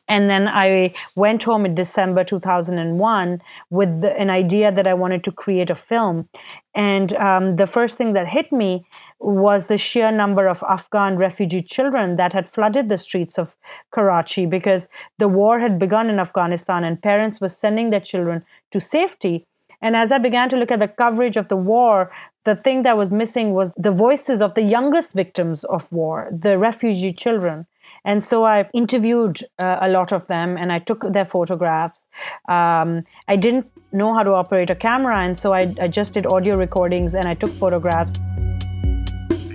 And 0.09 0.29
then 0.29 0.49
I 0.49 0.93
went 1.15 1.43
home 1.43 1.65
in 1.65 1.75
December 1.75 2.25
2001 2.25 3.41
with 3.69 4.01
the, 4.01 4.11
an 4.19 4.29
idea 4.29 4.73
that 4.73 4.85
I 4.85 4.93
wanted 4.93 5.23
to 5.23 5.31
create 5.31 5.69
a 5.69 5.75
film. 5.75 6.27
And 6.75 7.13
um, 7.13 7.55
the 7.55 7.67
first 7.67 7.95
thing 7.95 8.11
that 8.15 8.27
hit 8.27 8.51
me 8.51 8.85
was 9.21 9.67
the 9.67 9.77
sheer 9.77 10.11
number 10.11 10.45
of 10.45 10.61
Afghan 10.69 11.15
refugee 11.15 11.61
children 11.61 12.17
that 12.17 12.33
had 12.33 12.49
flooded 12.49 12.89
the 12.89 12.97
streets 12.97 13.39
of 13.39 13.55
Karachi 13.93 14.45
because 14.45 14.89
the 15.19 15.29
war 15.29 15.57
had 15.57 15.79
begun 15.79 16.09
in 16.09 16.19
Afghanistan 16.19 16.83
and 16.83 17.01
parents 17.01 17.39
were 17.39 17.47
sending 17.47 17.91
their 17.91 18.01
children 18.01 18.43
to 18.71 18.81
safety. 18.81 19.47
And 19.81 19.95
as 19.95 20.11
I 20.11 20.17
began 20.17 20.49
to 20.49 20.57
look 20.57 20.71
at 20.71 20.79
the 20.79 20.87
coverage 20.87 21.37
of 21.37 21.47
the 21.47 21.57
war, 21.57 22.11
the 22.43 22.55
thing 22.55 22.83
that 22.83 22.97
was 22.97 23.11
missing 23.11 23.53
was 23.53 23.71
the 23.77 23.91
voices 23.91 24.41
of 24.41 24.53
the 24.53 24.61
youngest 24.61 25.13
victims 25.13 25.63
of 25.65 25.91
war, 25.91 26.29
the 26.31 26.57
refugee 26.57 27.11
children. 27.11 27.65
And 28.05 28.23
so 28.23 28.45
I 28.45 28.69
interviewed 28.73 29.43
uh, 29.57 29.77
a 29.81 29.89
lot 29.89 30.11
of 30.11 30.27
them 30.27 30.57
and 30.57 30.71
I 30.71 30.79
took 30.79 31.11
their 31.11 31.25
photographs. 31.25 32.07
Um, 32.47 33.03
I 33.27 33.35
didn't 33.35 33.65
know 33.91 34.13
how 34.13 34.21
to 34.21 34.31
operate 34.31 34.69
a 34.69 34.75
camera, 34.75 35.25
and 35.25 35.37
so 35.39 35.53
I, 35.53 35.65
just 35.87 36.13
did 36.13 36.27
audio 36.27 36.55
recordings 36.55 37.15
and 37.15 37.25
I 37.27 37.33
took 37.33 37.51
photographs. 37.53 38.13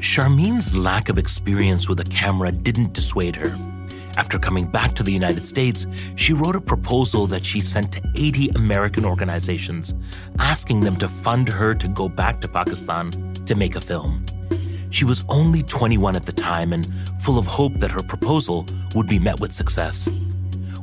Sharmeen's 0.00 0.74
lack 0.74 1.08
of 1.08 1.18
experience 1.18 1.88
with 1.88 2.00
a 2.00 2.04
camera 2.04 2.50
didn't 2.50 2.92
dissuade 2.92 3.36
her. 3.36 3.56
After 4.16 4.38
coming 4.38 4.66
back 4.66 4.94
to 4.96 5.02
the 5.02 5.12
United 5.12 5.46
States, 5.46 5.86
she 6.16 6.32
wrote 6.32 6.56
a 6.56 6.60
proposal 6.60 7.26
that 7.28 7.46
she 7.46 7.60
sent 7.60 7.92
to 7.92 8.02
80 8.14 8.50
American 8.50 9.04
organizations, 9.04 9.94
asking 10.38 10.80
them 10.80 10.96
to 10.96 11.08
fund 11.08 11.48
her 11.48 11.74
to 11.74 11.88
go 11.88 12.08
back 12.08 12.40
to 12.40 12.48
Pakistan 12.48 13.10
to 13.46 13.54
make 13.54 13.76
a 13.76 13.80
film. 13.80 14.24
She 14.90 15.04
was 15.04 15.24
only 15.28 15.62
21 15.62 16.16
at 16.16 16.24
the 16.24 16.32
time 16.32 16.72
and 16.72 16.88
full 17.22 17.38
of 17.38 17.46
hope 17.46 17.74
that 17.74 17.92
her 17.92 18.02
proposal 18.02 18.66
would 18.94 19.08
be 19.08 19.20
met 19.20 19.38
with 19.38 19.52
success. 19.52 20.08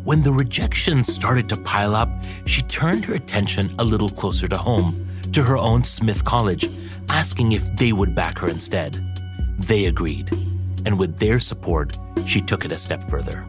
When 0.05 0.23
the 0.23 0.31
rejections 0.31 1.13
started 1.13 1.49
to 1.49 1.57
pile 1.57 1.93
up, 1.93 2.09
she 2.45 2.61
turned 2.61 3.03
her 3.05 3.13
attention 3.13 3.75
a 3.77 3.83
little 3.83 4.09
closer 4.09 4.47
to 4.47 4.57
home, 4.57 5.05
to 5.33 5.43
her 5.43 5.57
own 5.57 5.83
Smith 5.83 6.23
College, 6.23 6.69
asking 7.09 7.51
if 7.51 7.75
they 7.75 7.91
would 7.91 8.15
back 8.15 8.37
her 8.37 8.47
instead. 8.47 9.03
They 9.59 9.85
agreed, 9.85 10.29
and 10.87 10.97
with 10.97 11.17
their 11.19 11.37
support, 11.37 11.97
she 12.25 12.39
took 12.39 12.63
it 12.63 12.71
a 12.71 12.79
step 12.79 13.03
further. 13.09 13.45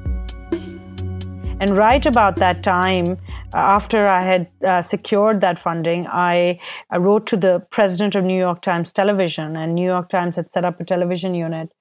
And 1.60 1.70
right 1.76 2.04
about 2.04 2.34
that 2.36 2.64
time, 2.64 3.12
uh, 3.54 3.76
after 3.78 4.08
I 4.08 4.22
had 4.24 4.48
uh, 4.66 4.82
secured 4.82 5.40
that 5.40 5.56
funding, 5.56 6.08
I, 6.08 6.58
I, 6.90 6.96
wrote 6.96 7.26
to 7.26 7.36
the 7.36 7.64
president 7.70 8.16
of 8.16 8.24
New 8.24 8.38
York 8.38 8.60
Times 8.62 8.92
Television, 8.92 9.56
and 9.56 9.76
New 9.76 9.84
York 9.84 10.08
Times 10.08 10.34
had 10.34 10.50
set 10.50 10.64
up 10.64 10.80
a 10.80 10.84
television 10.84 11.32
unit. 11.34 11.72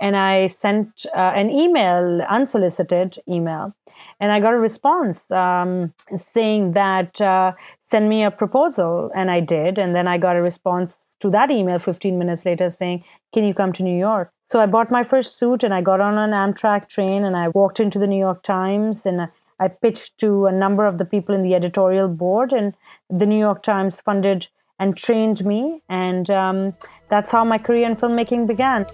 And 0.00 0.16
I 0.16 0.46
sent 0.46 1.06
uh, 1.16 1.32
an 1.34 1.50
email, 1.50 2.22
unsolicited 2.28 3.18
email, 3.28 3.74
and 4.20 4.30
I 4.30 4.38
got 4.38 4.54
a 4.54 4.58
response 4.58 5.28
um, 5.32 5.92
saying 6.14 6.72
that 6.72 7.20
uh, 7.20 7.52
send 7.80 8.08
me 8.08 8.24
a 8.24 8.30
proposal, 8.30 9.10
and 9.16 9.32
I 9.32 9.40
did. 9.40 9.78
And 9.78 9.96
then 9.96 10.06
I 10.06 10.18
got 10.18 10.36
a 10.36 10.42
response 10.42 10.96
to 11.20 11.30
that 11.30 11.50
email 11.50 11.78
15 11.78 12.18
minutes 12.18 12.44
later 12.44 12.68
saying, 12.68 13.04
Can 13.32 13.44
you 13.44 13.54
come 13.54 13.72
to 13.74 13.82
New 13.82 13.98
York? 13.98 14.30
So 14.44 14.60
I 14.60 14.66
bought 14.66 14.90
my 14.90 15.02
first 15.02 15.38
suit 15.38 15.64
and 15.64 15.72
I 15.72 15.80
got 15.80 16.00
on 16.00 16.18
an 16.18 16.30
Amtrak 16.30 16.88
train 16.88 17.24
and 17.24 17.36
I 17.36 17.48
walked 17.48 17.80
into 17.80 17.98
the 17.98 18.06
New 18.06 18.18
York 18.18 18.42
Times 18.42 19.06
and 19.06 19.28
I 19.62 19.68
pitched 19.68 20.18
to 20.18 20.46
a 20.46 20.52
number 20.52 20.84
of 20.84 20.98
the 20.98 21.04
people 21.04 21.34
in 21.34 21.42
the 21.42 21.54
editorial 21.54 22.08
board, 22.08 22.52
and 22.52 22.74
the 23.08 23.26
New 23.26 23.38
York 23.38 23.62
Times 23.62 24.00
funded 24.00 24.48
and 24.80 24.96
trained 24.96 25.44
me. 25.44 25.80
And 25.88 26.28
um, 26.30 26.74
that's 27.08 27.30
how 27.30 27.44
my 27.44 27.58
career 27.58 27.88
in 27.88 27.94
filmmaking 27.94 28.48
began. 28.48 28.86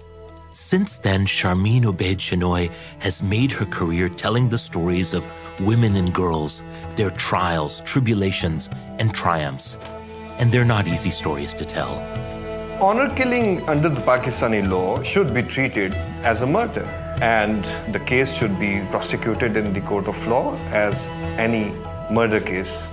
Since 0.51 0.99
then, 0.99 1.25
Sharmeen 1.25 1.83
Obaid 1.83 2.17
Chinoy 2.17 2.71
has 2.99 3.23
made 3.23 3.51
her 3.51 3.65
career 3.65 4.09
telling 4.09 4.49
the 4.49 4.59
stories 4.59 5.15
of 5.15 5.27
women 5.61 5.95
and 5.95 6.13
girls, 6.13 6.61
their 6.95 7.09
trials, 7.11 7.81
tribulations, 7.81 8.69
and 8.99 9.13
triumphs. 9.13 9.75
And 10.37 10.51
they're 10.51 10.65
not 10.65 10.87
easy 10.87 11.11
stories 11.11 11.55
to 11.55 11.65
tell. 11.65 11.97
Honor 12.81 13.13
killing 13.13 13.67
under 13.67 13.89
the 13.89 13.99
Pakistani 13.99 14.65
law 14.65 15.03
should 15.03 15.33
be 15.33 15.43
treated 15.43 15.93
as 16.23 16.43
a 16.43 16.47
murder, 16.47 16.85
and 17.21 17.65
the 17.93 17.99
case 17.99 18.33
should 18.33 18.57
be 18.57 18.79
prosecuted 18.89 19.57
in 19.57 19.73
the 19.73 19.81
court 19.81 20.07
of 20.07 20.15
law 20.27 20.55
as 20.71 21.07
any 21.37 21.73
murder 22.09 22.39
case. 22.39 22.87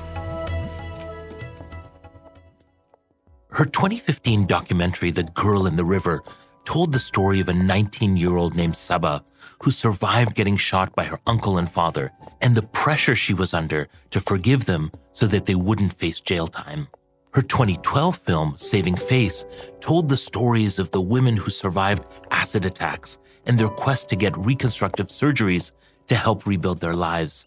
Her 3.50 3.64
2015 3.64 4.46
documentary, 4.46 5.12
The 5.12 5.22
Girl 5.22 5.68
in 5.68 5.76
the 5.76 5.84
River, 5.84 6.24
told 6.64 6.92
the 6.92 6.98
story 6.98 7.38
of 7.38 7.48
a 7.48 7.54
19 7.54 8.16
year 8.16 8.36
old 8.36 8.56
named 8.56 8.76
Saba 8.76 9.22
who 9.62 9.70
survived 9.70 10.34
getting 10.34 10.56
shot 10.56 10.96
by 10.96 11.04
her 11.04 11.20
uncle 11.28 11.58
and 11.58 11.70
father 11.70 12.10
and 12.40 12.56
the 12.56 12.62
pressure 12.62 13.14
she 13.14 13.34
was 13.34 13.54
under 13.54 13.86
to 14.10 14.20
forgive 14.20 14.64
them 14.66 14.90
so 15.12 15.28
that 15.28 15.46
they 15.46 15.54
wouldn't 15.54 15.92
face 15.92 16.20
jail 16.20 16.48
time. 16.48 16.88
Her 17.36 17.42
2012 17.42 18.16
film, 18.16 18.54
Saving 18.56 18.96
Face, 18.96 19.44
told 19.80 20.08
the 20.08 20.16
stories 20.16 20.78
of 20.78 20.90
the 20.90 21.02
women 21.02 21.36
who 21.36 21.50
survived 21.50 22.06
acid 22.30 22.64
attacks 22.64 23.18
and 23.44 23.58
their 23.58 23.68
quest 23.68 24.08
to 24.08 24.16
get 24.16 24.34
reconstructive 24.38 25.08
surgeries 25.08 25.72
to 26.06 26.14
help 26.14 26.46
rebuild 26.46 26.80
their 26.80 26.94
lives. 26.94 27.44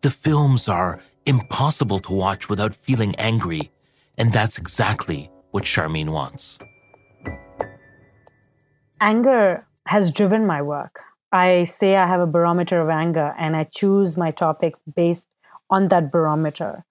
The 0.00 0.10
films 0.10 0.68
are 0.68 1.02
impossible 1.26 1.98
to 1.98 2.14
watch 2.14 2.48
without 2.48 2.74
feeling 2.74 3.14
angry, 3.16 3.70
and 4.16 4.32
that's 4.32 4.56
exactly 4.56 5.30
what 5.50 5.64
Sharmeen 5.64 6.08
wants. 6.08 6.58
Anger 9.02 9.60
has 9.86 10.12
driven 10.12 10.46
my 10.46 10.62
work. 10.62 11.00
I 11.30 11.64
say 11.64 11.96
I 11.96 12.06
have 12.06 12.22
a 12.22 12.26
barometer 12.26 12.80
of 12.80 12.88
anger, 12.88 13.34
and 13.38 13.54
I 13.54 13.64
choose 13.64 14.16
my 14.16 14.30
topics 14.30 14.82
based 14.94 15.28
on 15.68 15.88
that 15.88 16.10
barometer. 16.10 16.86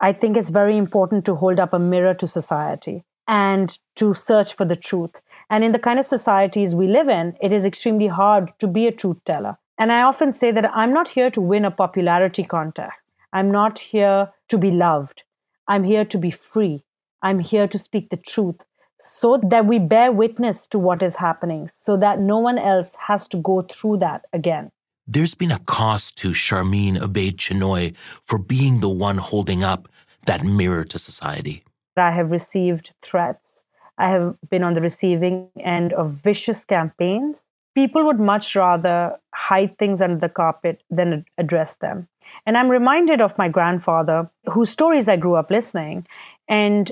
I 0.00 0.12
think 0.12 0.36
it's 0.36 0.50
very 0.50 0.76
important 0.76 1.24
to 1.24 1.34
hold 1.34 1.58
up 1.58 1.72
a 1.72 1.78
mirror 1.78 2.14
to 2.14 2.26
society 2.26 3.04
and 3.26 3.78
to 3.96 4.12
search 4.14 4.54
for 4.54 4.64
the 4.64 4.76
truth. 4.76 5.20
And 5.48 5.64
in 5.64 5.72
the 5.72 5.78
kind 5.78 5.98
of 5.98 6.06
societies 6.06 6.74
we 6.74 6.86
live 6.86 7.08
in, 7.08 7.36
it 7.40 7.52
is 7.52 7.64
extremely 7.64 8.08
hard 8.08 8.52
to 8.58 8.66
be 8.66 8.86
a 8.86 8.92
truth 8.92 9.18
teller. 9.24 9.56
And 9.78 9.92
I 9.92 10.02
often 10.02 10.32
say 10.32 10.52
that 10.52 10.70
I'm 10.74 10.92
not 10.92 11.08
here 11.08 11.30
to 11.30 11.40
win 11.40 11.64
a 11.64 11.70
popularity 11.70 12.44
contest. 12.44 12.96
I'm 13.32 13.50
not 13.50 13.78
here 13.78 14.30
to 14.48 14.58
be 14.58 14.70
loved. 14.70 15.22
I'm 15.68 15.84
here 15.84 16.04
to 16.04 16.18
be 16.18 16.30
free. 16.30 16.84
I'm 17.22 17.38
here 17.38 17.66
to 17.66 17.78
speak 17.78 18.10
the 18.10 18.16
truth 18.16 18.64
so 18.98 19.36
that 19.36 19.66
we 19.66 19.78
bear 19.78 20.10
witness 20.10 20.66
to 20.68 20.78
what 20.78 21.02
is 21.02 21.16
happening, 21.16 21.68
so 21.68 21.96
that 21.98 22.20
no 22.20 22.38
one 22.38 22.58
else 22.58 22.94
has 23.06 23.28
to 23.28 23.36
go 23.36 23.62
through 23.62 23.98
that 23.98 24.24
again. 24.32 24.70
There's 25.08 25.34
been 25.34 25.52
a 25.52 25.60
cost 25.60 26.16
to 26.18 26.30
Sharmeen 26.30 26.98
Obaid 26.98 27.36
Chinoy 27.36 27.96
for 28.24 28.38
being 28.38 28.80
the 28.80 28.88
one 28.88 29.18
holding 29.18 29.62
up 29.62 29.88
that 30.26 30.42
mirror 30.42 30.84
to 30.84 30.98
society. 30.98 31.62
I 31.96 32.10
have 32.10 32.32
received 32.32 32.90
threats. 33.02 33.62
I 33.98 34.08
have 34.08 34.34
been 34.50 34.64
on 34.64 34.74
the 34.74 34.80
receiving 34.80 35.48
end 35.60 35.92
of 35.92 36.10
vicious 36.14 36.64
campaigns. 36.64 37.36
People 37.76 38.04
would 38.04 38.18
much 38.18 38.56
rather 38.56 39.16
hide 39.32 39.78
things 39.78 40.02
under 40.02 40.18
the 40.18 40.28
carpet 40.28 40.82
than 40.90 41.24
address 41.38 41.70
them. 41.80 42.08
And 42.44 42.56
I'm 42.56 42.68
reminded 42.68 43.20
of 43.20 43.38
my 43.38 43.48
grandfather, 43.48 44.28
whose 44.52 44.70
stories 44.70 45.08
I 45.08 45.16
grew 45.16 45.36
up 45.36 45.52
listening. 45.52 46.04
And 46.48 46.90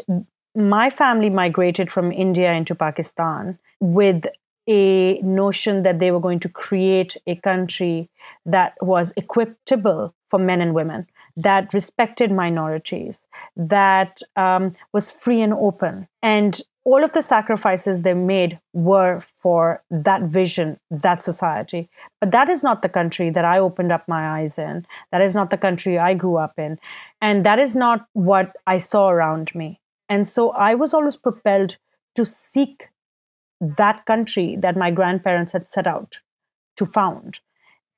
my 0.54 0.88
family 0.88 1.30
migrated 1.30 1.90
from 1.90 2.12
India 2.12 2.52
into 2.52 2.76
Pakistan 2.76 3.58
with 3.80 4.24
a 4.66 5.20
notion 5.22 5.82
that 5.82 5.98
they 5.98 6.10
were 6.10 6.20
going 6.20 6.40
to 6.40 6.48
create 6.48 7.16
a 7.26 7.36
country 7.36 8.08
that 8.46 8.74
was 8.80 9.12
equitable 9.16 10.14
for 10.28 10.38
men 10.38 10.60
and 10.60 10.74
women, 10.74 11.06
that 11.36 11.74
respected 11.74 12.30
minorities, 12.32 13.26
that 13.56 14.20
um, 14.36 14.72
was 14.92 15.10
free 15.10 15.40
and 15.42 15.52
open. 15.54 16.08
And 16.22 16.60
all 16.84 17.02
of 17.02 17.12
the 17.12 17.22
sacrifices 17.22 18.02
they 18.02 18.14
made 18.14 18.58
were 18.74 19.20
for 19.40 19.82
that 19.90 20.22
vision, 20.22 20.78
that 20.90 21.22
society. 21.22 21.88
But 22.20 22.30
that 22.32 22.50
is 22.50 22.62
not 22.62 22.82
the 22.82 22.88
country 22.90 23.30
that 23.30 23.44
I 23.44 23.58
opened 23.58 23.90
up 23.90 24.06
my 24.06 24.40
eyes 24.40 24.58
in. 24.58 24.86
That 25.10 25.22
is 25.22 25.34
not 25.34 25.50
the 25.50 25.56
country 25.56 25.98
I 25.98 26.14
grew 26.14 26.36
up 26.36 26.58
in. 26.58 26.78
And 27.22 27.44
that 27.46 27.58
is 27.58 27.74
not 27.74 28.06
what 28.12 28.54
I 28.66 28.78
saw 28.78 29.08
around 29.08 29.54
me. 29.54 29.80
And 30.10 30.28
so 30.28 30.50
I 30.50 30.74
was 30.74 30.92
always 30.92 31.16
propelled 31.16 31.78
to 32.16 32.24
seek 32.24 32.88
that 33.76 34.04
country 34.06 34.56
that 34.60 34.76
my 34.76 34.90
grandparents 34.90 35.52
had 35.52 35.66
set 35.66 35.86
out 35.86 36.18
to 36.76 36.86
found. 36.86 37.40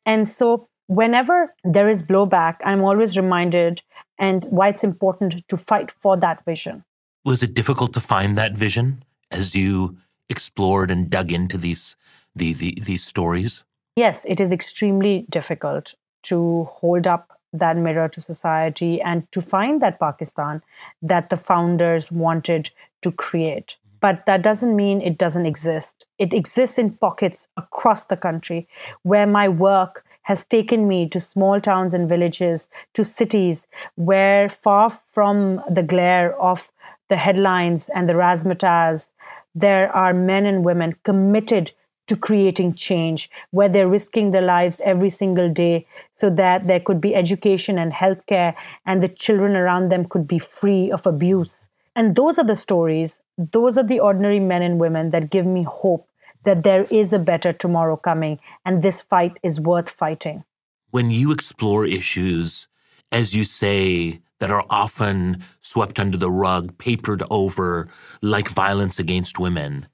And 0.05 0.29
so, 0.29 0.69
whenever 0.87 1.55
there 1.65 1.89
is 1.89 2.03
blowback, 2.03 2.57
I'm 2.65 2.83
always 2.83 3.17
reminded 3.17 3.83
and 4.19 4.45
why 4.47 4.69
it's 4.69 4.85
important 4.85 5.47
to 5.49 5.57
fight 5.57 5.91
for 5.91 6.17
that 6.19 6.45
vision. 6.45 6.85
Was 7.25 7.43
it 7.43 7.55
difficult 7.55 7.93
to 7.95 8.01
find 8.01 8.39
that 8.39 8.53
vision 8.53 9.03
as 9.31 9.55
you 9.55 9.97
explored 10.29 10.91
and 10.91 11.11
dug 11.11 11.33
into 11.33 11.59
these 11.59 11.97
the, 12.35 12.53
the, 12.53 12.79
these 12.81 13.05
stories? 13.05 13.65
Yes, 13.97 14.25
it 14.29 14.41
is 14.41 14.53
extremely 14.53 15.27
difficult 15.31 15.95
to 16.25 16.69
hold 16.71 17.07
up 17.07 17.41
that 17.53 17.77
mirror 17.77 18.09
to 18.09 18.21
society 18.21 19.01
and 19.01 19.31
to 19.33 19.41
find 19.41 19.81
that 19.81 19.99
Pakistan 19.99 20.63
that 21.01 21.31
the 21.31 21.37
founders 21.37 22.13
wanted 22.13 22.71
to 23.03 23.11
create 23.13 23.77
but 24.01 24.25
that 24.27 24.43
doesn't 24.43 24.77
mean 24.77 25.01
it 25.01 25.19
doesn't 25.19 25.47
exist. 25.47 26.07
It 26.19 26.33
exists 26.35 26.79
in 26.79 26.93
pockets 26.93 27.49
across 27.57 28.07
the 28.07 28.17
country 28.17 28.69
where 29.03 29.27
my 29.27 29.49
work 29.49 30.05
has 30.23 30.45
taken 30.45 30.89
me 30.89 31.09
to 31.09 31.21
small 31.21 31.61
towns 31.61 31.95
and 31.95 32.09
villages, 32.09 32.69
to 32.95 33.05
cities 33.05 33.67
where, 33.95 34.49
far 34.49 34.91
from 35.13 35.63
the 35.71 35.83
glare 35.83 36.37
of 36.41 36.73
the 37.09 37.17
headlines 37.17 37.89
and 37.95 38.09
the 38.09 38.13
razzmatazz, 38.15 39.11
there 39.55 39.95
are 39.95 40.13
men 40.13 40.45
and 40.45 40.65
women 40.65 40.97
committed 41.05 41.71
to 42.09 42.17
creating 42.17 42.75
change, 42.75 43.31
where 43.51 43.69
they're 43.69 43.89
risking 43.89 44.31
their 44.31 44.43
lives 44.43 44.81
every 44.85 45.11
single 45.11 45.53
day 45.53 45.87
so 46.15 46.31
that 46.31 46.67
there 46.67 46.81
could 46.81 47.01
be 47.01 47.15
education 47.15 47.79
and 47.79 47.93
healthcare 47.93 48.55
and 48.85 49.03
the 49.03 49.09
children 49.09 49.57
around 49.57 49.91
them 49.91 50.05
could 50.05 50.27
be 50.27 50.39
free 50.39 50.91
of 50.91 51.07
abuse. 51.07 51.69
And 51.97 52.15
those 52.15 52.39
are 52.39 52.45
the 52.45 52.57
stories 52.57 53.21
those 53.39 53.77
are 53.77 53.85
the 53.85 54.01
ordinary 54.01 54.41
men 54.41 54.63
and 54.63 54.81
women 54.81 55.11
that 55.11 55.31
give 55.31 55.45
me 55.45 55.63
hope 55.63 56.09
that 56.45 56.63
there 56.63 56.85
is 56.85 57.13
a 57.13 57.19
better 57.19 57.53
tomorrow 57.53 57.97
coming 57.97 58.39
and 58.65 58.83
this 58.83 59.03
fight 59.03 59.37
is 59.43 59.61
worth 59.61 59.91
fighting. 59.91 60.45
When 60.91 61.11
you 61.11 61.33
explore 61.33 61.85
issues, 61.85 62.69
as 63.13 63.35
you 63.35 63.45
say, 63.45 64.21
that 64.39 64.51
are 64.51 64.65
often 64.71 65.43
swept 65.61 65.99
under 65.99 66.17
the 66.17 66.31
rug, 66.31 66.79
papered 66.79 67.23
over, 67.31 67.89
like 68.23 68.49
violence 68.49 68.99
against 68.99 69.39
women, 69.39 69.87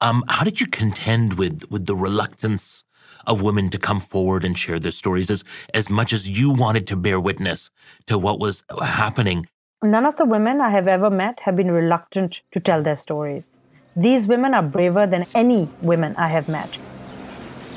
um, 0.00 0.24
how 0.28 0.44
did 0.44 0.60
you 0.60 0.66
contend 0.66 1.34
with, 1.34 1.64
with 1.70 1.86
the 1.86 1.96
reluctance 1.96 2.82
of 3.26 3.42
women 3.42 3.68
to 3.70 3.78
come 3.78 4.00
forward 4.00 4.44
and 4.44 4.58
share 4.58 4.78
their 4.78 4.92
stories 4.92 5.30
as, 5.30 5.44
as 5.74 5.90
much 5.90 6.12
as 6.12 6.28
you 6.28 6.50
wanted 6.50 6.86
to 6.86 6.96
bear 6.96 7.20
witness 7.20 7.70
to 8.06 8.16
what 8.16 8.40
was 8.40 8.62
happening? 8.80 9.46
None 9.85 10.07
of 10.07 10.15
the 10.15 10.25
women 10.25 10.61
I 10.61 10.71
have 10.71 10.87
ever 10.87 11.11
met 11.11 11.41
have 11.41 11.55
been 11.55 11.69
reluctant 11.69 12.41
to 12.53 12.59
tell 12.59 12.81
their 12.81 12.95
stories. 12.95 13.49
These 13.95 14.25
women 14.27 14.55
are 14.55 14.63
braver 14.63 15.05
than 15.05 15.25
any 15.35 15.67
women 15.83 16.15
I 16.17 16.29
have 16.29 16.47
met. 16.49 16.77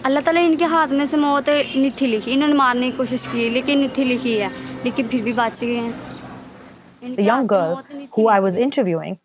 अल्लाह 0.09 0.23
ताला 0.29 0.41
इनके 0.41 0.65
हाथ 0.75 0.89
में 0.99 1.05
से 1.07 1.17
मौत 1.17 1.49
नहीं 1.49 1.91
थी 2.01 2.07
लिखी 2.07 2.33
इन्होंने 2.33 2.55
मारने 2.61 2.91
की 2.91 2.97
कोशिश 2.97 3.27
की 3.35 3.49
लेकिन 3.57 3.79
नहीं 3.79 3.89
थी 3.99 4.05
लिखी 4.05 4.37
है 4.39 4.51
लेकिन 4.85 5.09
फिर 5.09 5.23
भी 5.23 5.33
बच 5.43 5.61
गए 5.65 5.77
हैं 5.77 7.15
The 7.19 7.29
young 7.29 7.47
girl 7.53 7.77
who 8.17 8.27
I 8.37 8.41
was 8.47 8.57
interviewing, 8.69 9.19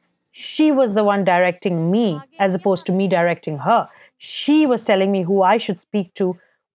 she 0.46 0.70
was 0.82 0.94
the 1.00 1.08
one 1.14 1.24
directing 1.32 1.82
me 1.96 2.06
as 2.48 2.62
opposed 2.62 2.86
to 2.92 3.00
me 3.00 3.08
directing 3.18 3.60
her. 3.70 3.82
She 4.34 4.60
was 4.74 4.84
telling 4.92 5.18
me 5.18 5.24
who 5.32 5.42
I 5.54 5.58
should 5.58 5.80
speak 5.88 6.14
to, 6.22 6.32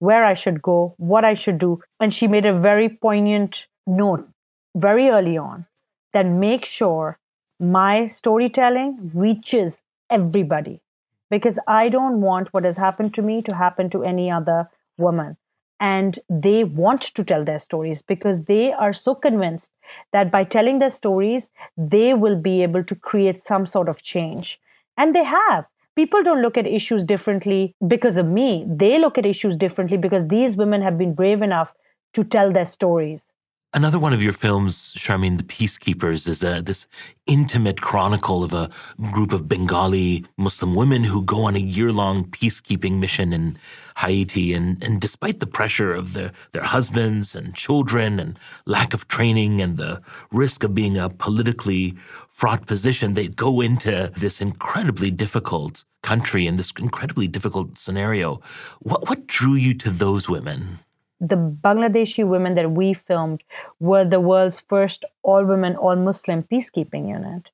where 0.08 0.24
I 0.32 0.34
should 0.42 0.62
go, 0.72 0.80
what 1.14 1.32
I 1.32 1.34
should 1.44 1.64
do. 1.68 1.72
And 2.00 2.20
she 2.20 2.34
made 2.36 2.46
a 2.46 2.58
very 2.68 2.88
poignant 3.08 3.66
note 3.86 4.28
very 4.74 5.08
early 5.18 5.36
on 5.48 5.66
that 6.13 6.25
make 6.25 6.65
sure 6.65 7.19
my 7.59 8.07
storytelling 8.07 9.11
reaches 9.13 9.81
everybody 10.09 10.81
because 11.29 11.59
I 11.67 11.89
don't 11.89 12.21
want 12.21 12.53
what 12.53 12.65
has 12.65 12.77
happened 12.77 13.13
to 13.15 13.21
me 13.21 13.41
to 13.43 13.55
happen 13.55 13.89
to 13.91 14.03
any 14.03 14.31
other 14.31 14.69
woman. 14.97 15.37
And 15.79 16.19
they 16.29 16.63
want 16.63 17.05
to 17.15 17.23
tell 17.23 17.43
their 17.43 17.59
stories 17.59 18.01
because 18.01 18.43
they 18.43 18.71
are 18.71 18.93
so 18.93 19.15
convinced 19.15 19.71
that 20.13 20.31
by 20.31 20.43
telling 20.43 20.79
their 20.79 20.89
stories, 20.91 21.51
they 21.75 22.13
will 22.13 22.37
be 22.37 22.63
able 22.63 22.83
to 22.85 22.95
create 22.95 23.41
some 23.41 23.65
sort 23.65 23.89
of 23.89 24.01
change. 24.01 24.59
And 24.97 25.13
they 25.13 25.23
have. 25.23 25.65
People 25.95 26.23
don't 26.23 26.41
look 26.41 26.57
at 26.57 26.67
issues 26.67 27.03
differently 27.03 27.75
because 27.87 28.17
of 28.17 28.25
me. 28.27 28.65
They 28.67 28.97
look 28.97 29.17
at 29.17 29.25
issues 29.25 29.57
differently 29.57 29.97
because 29.97 30.27
these 30.27 30.55
women 30.55 30.81
have 30.81 30.97
been 30.97 31.13
brave 31.13 31.41
enough 31.41 31.73
to 32.13 32.23
tell 32.23 32.51
their 32.51 32.65
stories. 32.65 33.32
Another 33.75 33.97
one 33.97 34.13
of 34.13 34.21
your 34.21 34.33
films, 34.33 34.93
Sharmeen, 34.95 35.39
The 35.39 35.43
Peacekeepers, 35.43 36.27
is 36.27 36.43
a, 36.43 36.61
this 36.61 36.85
intimate 37.25 37.81
chronicle 37.81 38.43
of 38.43 38.53
a 38.53 38.69
group 39.11 39.33
of 39.33 39.49
Bengali 39.49 40.23
Muslim 40.37 40.75
women 40.75 41.03
who 41.03 41.23
go 41.23 41.45
on 41.45 41.55
a 41.55 41.59
year 41.59 41.91
long 41.91 42.25
peacekeeping 42.25 42.99
mission 42.99 43.33
in 43.33 43.57
Haiti. 43.97 44.53
And, 44.53 44.83
and 44.83 45.01
despite 45.01 45.39
the 45.39 45.47
pressure 45.47 45.91
of 45.91 46.13
their, 46.13 46.31
their 46.51 46.61
husbands 46.61 47.33
and 47.33 47.55
children 47.55 48.19
and 48.19 48.37
lack 48.67 48.93
of 48.93 49.07
training 49.07 49.59
and 49.59 49.77
the 49.77 50.03
risk 50.31 50.63
of 50.63 50.75
being 50.75 50.95
a 50.95 51.09
politically 51.09 51.95
fraught 52.29 52.67
position, 52.67 53.15
they 53.15 53.27
go 53.27 53.59
into 53.59 54.11
this 54.15 54.39
incredibly 54.39 55.09
difficult 55.09 55.83
country 56.03 56.45
in 56.45 56.57
this 56.57 56.71
incredibly 56.77 57.27
difficult 57.27 57.79
scenario. 57.79 58.39
What, 58.81 59.09
what 59.09 59.25
drew 59.25 59.55
you 59.55 59.73
to 59.75 59.89
those 59.89 60.29
women? 60.29 60.77
The 61.23 61.37
Bangladeshi 61.37 62.27
women 62.27 62.53
that 62.55 62.71
we 62.71 62.93
filmed 62.93 63.43
were 63.79 64.03
the 64.03 64.19
world's 64.19 64.59
first 64.59 65.05
all 65.23 65.45
women, 65.45 65.75
all 65.77 65.95
Muslim 65.95 66.43
peacekeeping 66.43 67.07
unit. 67.07 67.49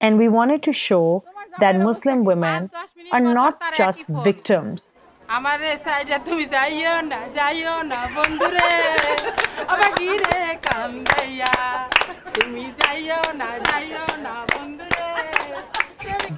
And 0.00 0.18
we 0.18 0.28
wanted 0.28 0.62
to 0.64 0.72
show 0.72 1.24
that 1.58 1.78
Muslim 1.80 2.24
women 2.24 2.70
are 3.12 3.20
not 3.20 3.60
just 3.76 4.06
victims. 4.06 4.94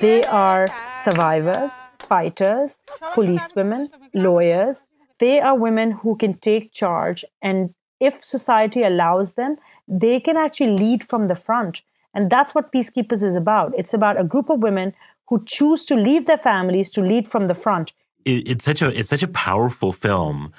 They 0.01 0.25
are 0.25 0.67
survivors, 1.05 1.73
fighters, 1.99 2.79
policewomen, 3.15 3.91
lawyers, 4.15 4.87
they 5.25 5.41
are 5.41 5.57
women 5.67 5.91
who 6.03 6.17
can 6.23 6.35
take 6.49 6.73
charge 6.73 7.25
and 7.41 7.75
if 8.01 8.23
society 8.23 8.83
allows 8.83 9.35
them 9.35 9.57
they 9.89 10.21
can 10.21 10.37
actually 10.37 10.77
lead 10.77 11.05
from 11.05 11.27
the 11.27 11.37
front. 11.37 11.83
And 12.15 12.31
that's 12.31 12.55
what 12.55 12.73
peacekeepers 12.73 13.23
is 13.25 13.37
about. 13.37 13.75
It's 13.77 13.93
about 13.93 14.21
a 14.21 14.25
group 14.25 14.49
of 14.51 14.61
women 14.61 14.95
who 15.29 15.45
choose 15.45 15.85
to 15.87 15.95
leave 15.95 16.27
their 16.27 16.39
families 16.39 16.91
to 16.93 17.01
lead 17.01 17.29
from 17.29 17.49
the 17.49 17.55
front. 17.55 17.93
It, 18.25 18.49
it's 18.49 18.65
such 18.65 18.83
a 18.83 18.89
it's 18.99 19.09
such 19.09 19.23
a 19.23 19.29
powerful 19.29 19.93
film. 19.93 20.53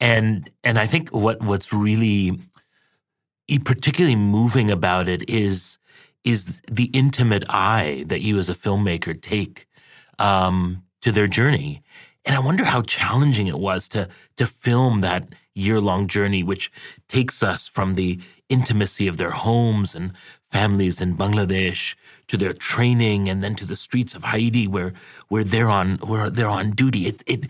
And 0.00 0.50
and 0.64 0.78
i 0.78 0.86
think 0.86 1.10
what 1.10 1.42
what's 1.42 1.72
really 1.72 2.38
particularly 3.64 4.16
moving 4.16 4.70
about 4.70 5.08
it 5.08 5.28
is 5.28 5.78
is 6.24 6.60
the 6.70 6.88
intimate 7.02 7.44
eye 7.48 8.04
that 8.06 8.20
you 8.20 8.38
as 8.38 8.48
a 8.50 8.54
filmmaker 8.54 9.20
take 9.20 9.66
um, 10.18 10.82
to 11.00 11.10
their 11.10 11.26
journey 11.26 11.82
and 12.24 12.36
I 12.36 12.38
wonder 12.38 12.64
how 12.64 12.82
challenging 12.82 13.46
it 13.46 13.58
was 13.58 13.88
to 13.90 14.08
to 14.36 14.46
film 14.46 15.00
that 15.00 15.28
year-long 15.54 16.06
journey, 16.06 16.42
which 16.42 16.70
takes 17.08 17.42
us 17.42 17.66
from 17.66 17.94
the 17.94 18.20
intimacy 18.48 19.06
of 19.06 19.16
their 19.16 19.30
homes 19.30 19.94
and 19.94 20.12
families 20.50 21.00
in 21.00 21.16
Bangladesh 21.16 21.94
to 22.28 22.36
their 22.36 22.52
training 22.52 23.28
and 23.28 23.42
then 23.42 23.54
to 23.56 23.64
the 23.64 23.76
streets 23.76 24.14
of 24.14 24.24
Haiti 24.24 24.66
where 24.66 24.92
where 25.28 25.44
they're 25.44 25.68
on 25.68 25.96
where 25.98 26.30
they're 26.30 26.48
on 26.48 26.72
duty. 26.72 27.06
It 27.06 27.22
it 27.26 27.46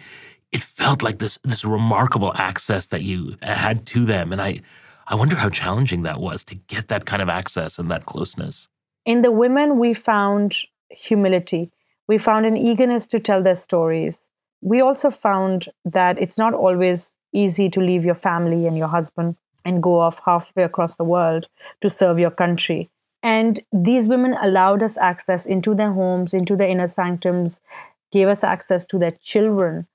it 0.53 0.63
felt 0.63 1.03
like 1.03 1.19
this 1.19 1.39
this 1.43 1.65
remarkable 1.65 2.33
access 2.37 2.87
that 2.89 3.03
you 3.03 3.37
had 3.43 3.87
to 3.87 4.05
them. 4.05 4.33
And 4.33 4.41
I 4.41 4.61
I 5.07 5.15
wonder 5.17 5.37
how 5.37 5.51
challenging 5.51 6.03
that 6.03 6.21
was 6.21 6.45
to 6.45 6.55
get 6.55 6.89
that 6.89 7.07
kind 7.07 7.23
of 7.23 7.29
access 7.29 7.79
and 7.79 7.91
that 7.91 8.07
closeness. 8.07 8.69
In 9.05 9.23
the 9.23 9.33
women 9.33 9.79
we 9.79 9.95
found 9.95 10.57
humility. 10.91 11.71
We 12.09 12.19
found 12.19 12.45
an 12.45 12.57
eagerness 12.57 13.07
to 13.09 13.21
tell 13.21 13.41
their 13.41 13.55
stories 13.55 14.30
we 14.63 14.81
also 14.81 15.11
found 15.11 15.69
that 15.85 16.21
it's 16.21 16.39
not 16.39 16.55
always 16.55 17.15
easy 17.33 17.71
to 17.71 17.81
leave 17.81 18.05
your 18.05 18.15
family 18.15 18.67
and 18.67 18.77
your 18.77 18.89
husband 18.89 19.37
and 19.65 19.83
go 19.83 19.99
off 19.99 20.21
halfway 20.25 20.63
across 20.63 20.97
the 20.97 21.05
world 21.05 21.49
to 21.81 21.91
serve 21.91 22.19
your 22.19 22.31
country. 22.31 22.91
And 23.23 23.61
these 23.73 24.09
women 24.09 24.35
allowed 24.43 24.83
us 24.83 24.97
access 24.97 25.45
into 25.47 25.75
their 25.75 25.93
homes, 25.93 26.33
into 26.33 26.57
their 26.57 26.69
inner 26.69 26.89
sanctums, 26.89 27.61
gave 28.13 28.29
us 28.29 28.43
access 28.43 28.87
to 28.87 28.99
their 28.99 29.13
children, 29.23 29.87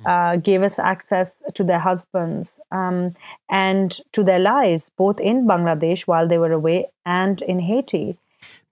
hmm. 0.00 0.06
uh, 0.06 0.36
gave 0.36 0.62
us 0.62 0.78
access 0.78 1.42
to 1.54 1.64
their 1.64 1.78
husbands 1.78 2.58
um, 2.72 3.14
and 3.48 4.00
to 4.12 4.24
their 4.24 4.40
lives, 4.40 4.90
both 4.96 5.20
in 5.20 5.46
Bangladesh 5.46 6.02
while 6.02 6.26
they 6.26 6.38
were 6.38 6.52
away 6.52 6.90
and 7.06 7.40
in 7.42 7.60
Haiti. 7.60 8.18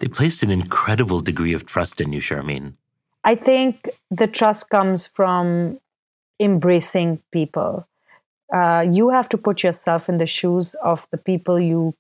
They 0.01 0.09
placed 0.09 0.43
an 0.43 0.51
incredible 0.51 1.21
degree 1.21 1.53
of 1.53 1.65
trust 1.65 2.01
in 2.01 2.13
you, 2.13 2.21
Sharmeen. 2.21 2.75
I 3.25 3.35
think 3.35 3.89
the 4.11 4.27
trust 4.27 4.71
comes 4.71 5.07
from 5.07 5.79
embracing 6.41 7.23
people. 7.33 7.87
Uh, 8.53 8.85
you 8.91 9.11
have 9.11 9.29
to 9.31 9.39
put 9.39 9.63
yourself 9.63 10.09
in 10.09 10.19
the 10.19 10.27
shoes 10.27 10.75
of 10.83 11.07
the 11.11 11.19
people 11.19 11.61
you 11.61 11.95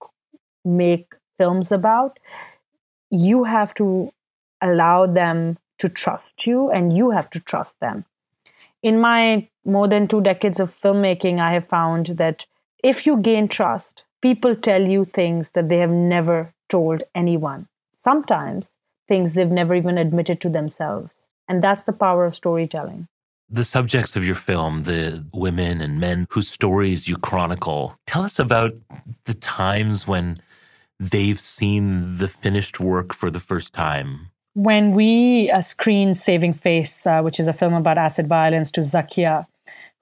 make 0.64 1.14
films 1.38 1.72
about. 1.72 2.18
You 3.10 3.44
have 3.44 3.74
to 3.74 4.12
allow 4.62 5.06
them 5.06 5.58
to 5.78 5.88
trust 5.88 6.46
you, 6.46 6.70
and 6.70 6.96
you 6.96 7.10
have 7.10 7.30
to 7.30 7.40
trust 7.40 7.72
them. 7.80 8.04
In 8.82 9.00
my 9.00 9.48
more 9.64 9.88
than 9.88 10.08
two 10.08 10.20
decades 10.20 10.60
of 10.60 10.74
filmmaking, 10.80 11.40
I 11.40 11.52
have 11.52 11.68
found 11.68 12.06
that 12.18 12.46
if 12.82 13.06
you 13.06 13.18
gain 13.18 13.48
trust, 13.48 14.04
people 14.22 14.56
tell 14.56 14.82
you 14.82 15.04
things 15.04 15.50
that 15.50 15.68
they 15.68 15.78
have 15.78 15.90
never 15.90 16.52
told 16.68 17.02
anyone. 17.14 17.68
Sometimes 17.92 18.74
things 19.10 19.34
they've 19.34 19.50
never 19.50 19.74
even 19.74 19.98
admitted 19.98 20.40
to 20.40 20.48
themselves. 20.48 21.26
And 21.48 21.62
that's 21.64 21.82
the 21.82 21.92
power 21.92 22.24
of 22.24 22.36
storytelling. 22.36 23.08
The 23.50 23.64
subjects 23.64 24.14
of 24.14 24.24
your 24.24 24.36
film, 24.36 24.84
the 24.84 25.26
women 25.34 25.80
and 25.80 25.98
men 25.98 26.28
whose 26.30 26.48
stories 26.48 27.08
you 27.08 27.16
chronicle, 27.16 27.96
tell 28.06 28.22
us 28.22 28.38
about 28.38 28.72
the 29.24 29.34
times 29.34 30.06
when 30.06 30.40
they've 31.00 31.40
seen 31.40 32.18
the 32.18 32.28
finished 32.28 32.78
work 32.78 33.12
for 33.12 33.32
the 33.32 33.40
first 33.40 33.72
time. 33.72 34.28
When 34.54 34.92
we 34.92 35.50
uh, 35.50 35.60
screened 35.60 36.16
Saving 36.16 36.52
Face, 36.52 37.04
uh, 37.04 37.20
which 37.22 37.40
is 37.40 37.48
a 37.48 37.52
film 37.52 37.74
about 37.74 37.98
acid 37.98 38.28
violence 38.28 38.70
to 38.72 38.82
Zakia, 38.82 39.46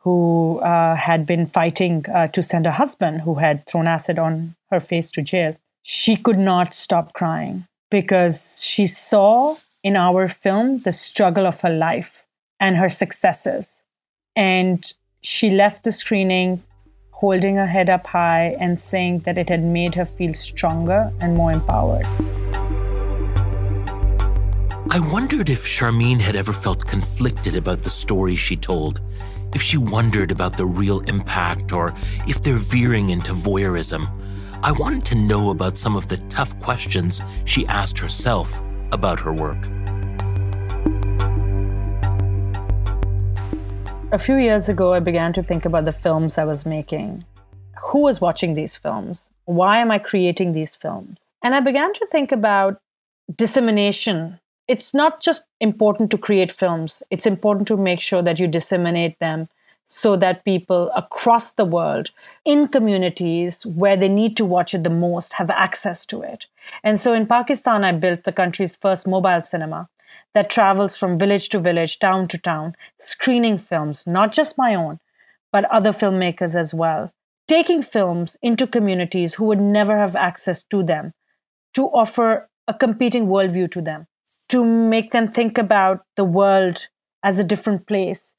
who 0.01 0.59
uh, 0.59 0.97
had 0.97 1.25
been 1.25 1.47
fighting 1.47 2.05
uh, 2.15 2.27
to 2.29 2.43
send 2.43 2.67
her 2.67 2.73
husband, 2.73 3.23
who 3.23 3.37
had 3.37 3.67
thrown 3.67 3.87
acid 3.87 4.19
on 4.19 4.55
her 4.71 4.81
face, 4.81 5.11
to 5.13 5.23
jail, 5.23 5.57
she 5.83 6.15
could 6.15 6.39
not 6.39 6.75
stop 6.75 7.15
crying 7.15 7.67
because 7.91 8.63
she 8.63 8.87
saw 8.87 9.57
in 9.83 9.97
our 9.97 10.29
film 10.29 10.79
the 10.79 10.93
struggle 10.93 11.47
of 11.47 11.61
her 11.61 11.71
life 11.71 12.25
and 12.61 12.77
her 12.77 12.89
successes. 12.89 13.83
And 14.37 14.93
she 15.23 15.51
left 15.51 15.85
the 15.85 15.93
screening 15.93 16.63
holding 17.19 17.57
her 17.57 17.67
head 17.67 17.91
up 17.91 18.07
high 18.07 18.57
and 18.61 18.81
saying 18.81 19.19
that 19.21 19.37
it 19.37 19.49
had 19.49 19.65
made 19.65 19.93
her 19.93 20.05
feel 20.07 20.33
stronger 20.33 21.13
and 21.21 21.37
more 21.37 21.51
empowered. 21.51 22.07
I 24.91 25.01
wondered 25.01 25.51
if 25.51 25.67
Sharmeen 25.67 26.21
had 26.21 26.37
ever 26.37 26.53
felt 26.53 26.87
conflicted 26.87 27.57
about 27.57 27.83
the 27.83 27.91
story 27.91 28.37
she 28.37 28.57
told, 28.57 29.01
if 29.53 29.61
she 29.61 29.77
wondered 29.77 30.31
about 30.31 30.57
the 30.57 30.65
real 30.65 31.01
impact, 31.01 31.73
or 31.73 31.93
if 32.29 32.41
they're 32.43 32.57
veering 32.57 33.11
into 33.11 33.33
voyeurism. 33.33 34.09
I 34.61 34.73
wanted 34.73 35.05
to 35.07 35.15
know 35.15 35.51
about 35.51 35.79
some 35.79 35.95
of 35.95 36.09
the 36.09 36.17
tough 36.29 36.59
questions 36.59 37.21
she 37.45 37.65
asked 37.69 37.99
herself 37.99 38.61
about 38.91 39.21
her 39.21 39.33
work. 39.33 39.59
A 44.11 44.19
few 44.19 44.37
years 44.37 44.69
ago, 44.69 44.95
I 44.95 44.99
began 44.99 45.33
to 45.35 45.45
think 45.45 45.65
about 45.65 45.85
the 45.85 45.93
films 45.93 46.39
I 46.39 46.45
was 46.45 46.67
making. 46.67 47.25
Who 47.85 48.01
was 48.01 48.21
watching 48.21 48.55
these 48.55 48.75
films? 48.75 49.31
Why 49.45 49.79
am 49.79 49.93
I 49.93 49.99
creating 49.99 50.53
these 50.53 50.75
films? 50.75 51.33
And 51.45 51.55
I 51.55 51.61
began 51.61 51.93
to 51.93 52.07
think 52.11 52.33
about 52.33 52.81
dissemination 53.37 54.41
it's 54.69 54.93
not 54.93 55.23
just 55.23 55.45
important 55.61 56.11
to 56.11 56.19
create 56.19 56.53
films, 56.53 57.03
it's 57.11 57.27
important 57.27 57.67
to 57.69 57.77
make 57.77 58.01
sure 58.01 58.23
that 58.23 58.39
you 58.39 58.47
disseminate 58.47 59.19
them 59.19 59.49
so 59.91 60.15
that 60.17 60.45
people 60.45 60.93
across 60.95 61.53
the 61.53 61.65
world 61.65 62.11
in 62.45 62.69
communities 62.69 63.65
where 63.65 63.97
they 63.97 64.09
need 64.09 64.37
to 64.37 64.45
watch 64.45 64.75
it 64.75 64.85
the 64.85 64.91
most 64.91 65.33
have 65.33 65.51
access 65.51 66.05
to 66.07 66.21
it. 66.21 66.47
And 66.85 67.01
so 67.01 67.15
in 67.15 67.27
Pakistan, 67.27 67.85
I 67.85 67.93
built 67.93 68.25
the 68.25 68.33
country's 68.33 68.77
first 68.77 69.07
mobile 69.07 69.43
cinema 69.43 69.89
that 70.35 70.51
travels 70.51 70.95
from 70.95 71.19
village 71.19 71.49
to 71.49 71.59
village, 71.59 71.99
town 71.99 72.29
to 72.29 72.39
town, 72.39 72.77
screening 73.01 73.57
films, 73.57 74.07
not 74.07 74.31
just 74.31 74.59
my 74.59 74.75
own, 74.75 75.01
but 75.51 75.65
other 75.73 75.95
filmmakers 75.95 76.55
as 76.55 76.75
well, 76.75 77.11
taking 77.49 77.83
films 77.83 78.37
into 78.43 78.67
communities 78.67 79.35
who 79.35 79.47
would 79.47 79.61
never 79.61 79.97
have 79.97 80.15
access 80.15 80.63
to 80.65 80.83
them 80.83 81.15
to 81.73 81.87
offer 81.87 82.49
a 82.69 82.75
competing 82.75 83.27
worldview 83.27 83.71
to 83.73 83.81
them 83.81 84.07
to 84.49 84.65
make 84.65 85.11
them 85.13 85.31
think 85.31 85.59
about 85.59 86.05
the 86.17 86.25
world 86.25 86.89
as 87.23 87.39
a 87.39 87.45
different 87.45 87.87
place, 87.87 88.35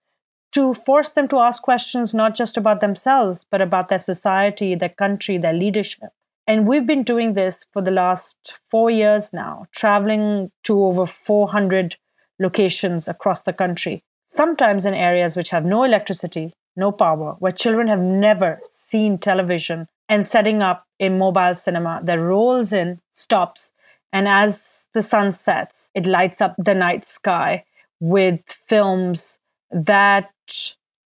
to 0.51 0.73
force 0.73 1.11
them 1.11 1.27
to 1.27 1.39
ask 1.39 1.61
questions 1.61 2.13
not 2.13 2.35
just 2.35 2.57
about 2.57 2.81
themselves, 2.81 3.45
but 3.49 3.61
about 3.61 3.89
their 3.89 3.99
society, 3.99 4.75
their 4.75 4.89
country, 4.89 5.37
their 5.37 5.53
leadership. 5.53 6.09
And 6.47 6.67
we've 6.67 6.87
been 6.87 7.03
doing 7.03 7.33
this 7.33 7.65
for 7.71 7.81
the 7.81 7.91
last 7.91 8.55
four 8.71 8.89
years 8.89 9.31
now, 9.31 9.67
traveling 9.71 10.51
to 10.63 10.83
over 10.83 11.05
400 11.05 11.95
locations 12.39 13.07
across 13.07 13.43
the 13.43 13.53
country, 13.53 14.03
sometimes 14.25 14.85
in 14.85 14.93
areas 14.93 15.37
which 15.37 15.51
have 15.51 15.65
no 15.65 15.83
electricity, 15.83 16.53
no 16.75 16.91
power, 16.91 17.35
where 17.39 17.51
children 17.51 17.87
have 17.87 17.99
never 17.99 18.59
seen 18.65 19.17
television, 19.17 19.87
and 20.07 20.27
setting 20.27 20.63
up 20.63 20.85
a 20.99 21.09
mobile 21.09 21.55
cinema 21.55 22.01
that 22.03 22.17
rolls 22.19 22.73
in, 22.73 22.99
stops, 23.11 23.71
and 24.11 24.27
as 24.27 24.85
the 24.93 25.03
sun 25.03 25.31
sets, 25.31 25.91
it 25.93 26.07
lights 26.07 26.41
up 26.41 26.55
the 26.57 26.73
night 26.73 27.05
sky 27.05 27.63
with 27.99 28.39
films 28.67 29.38
that 29.71 30.29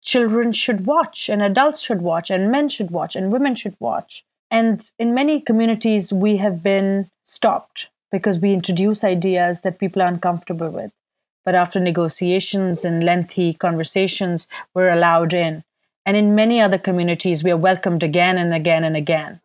children 0.02 0.52
should 0.52 0.86
watch 0.86 1.30
and 1.30 1.42
adults 1.42 1.82
should 1.82 2.02
watch 2.02 2.30
and 2.30 2.52
men 2.52 2.70
should 2.70 2.92
watch 2.92 3.16
and 3.16 3.32
women 3.32 3.56
should 3.56 3.76
watch. 3.80 4.26
And 4.50 4.84
in 5.00 5.14
many 5.14 5.40
communities, 5.40 6.12
we 6.12 6.38
have 6.38 6.62
been 6.62 7.10
stopped 7.24 7.88
because 8.12 8.40
we 8.40 8.54
introduce 8.54 9.04
ideas 9.04 9.62
that 9.62 9.80
people 9.80 10.02
are 10.02 10.08
uncomfortable 10.08 10.70
with. 10.70 10.92
But 11.46 11.56
after 11.56 11.80
negotiations 11.80 12.84
and 12.84 13.04
lengthy 13.04 13.54
conversations, 13.54 14.48
we're 14.74 14.92
allowed 14.92 15.34
in. 15.34 15.64
And 16.06 16.18
in 16.18 16.36
many 16.36 16.60
other 16.60 16.78
communities, 16.78 17.44
we 17.44 17.52
are 17.52 17.58
welcomed 17.58 18.04
again 18.04 18.38
and 18.38 18.54
again 18.54 18.84
and 18.84 18.96
again. 18.96 19.40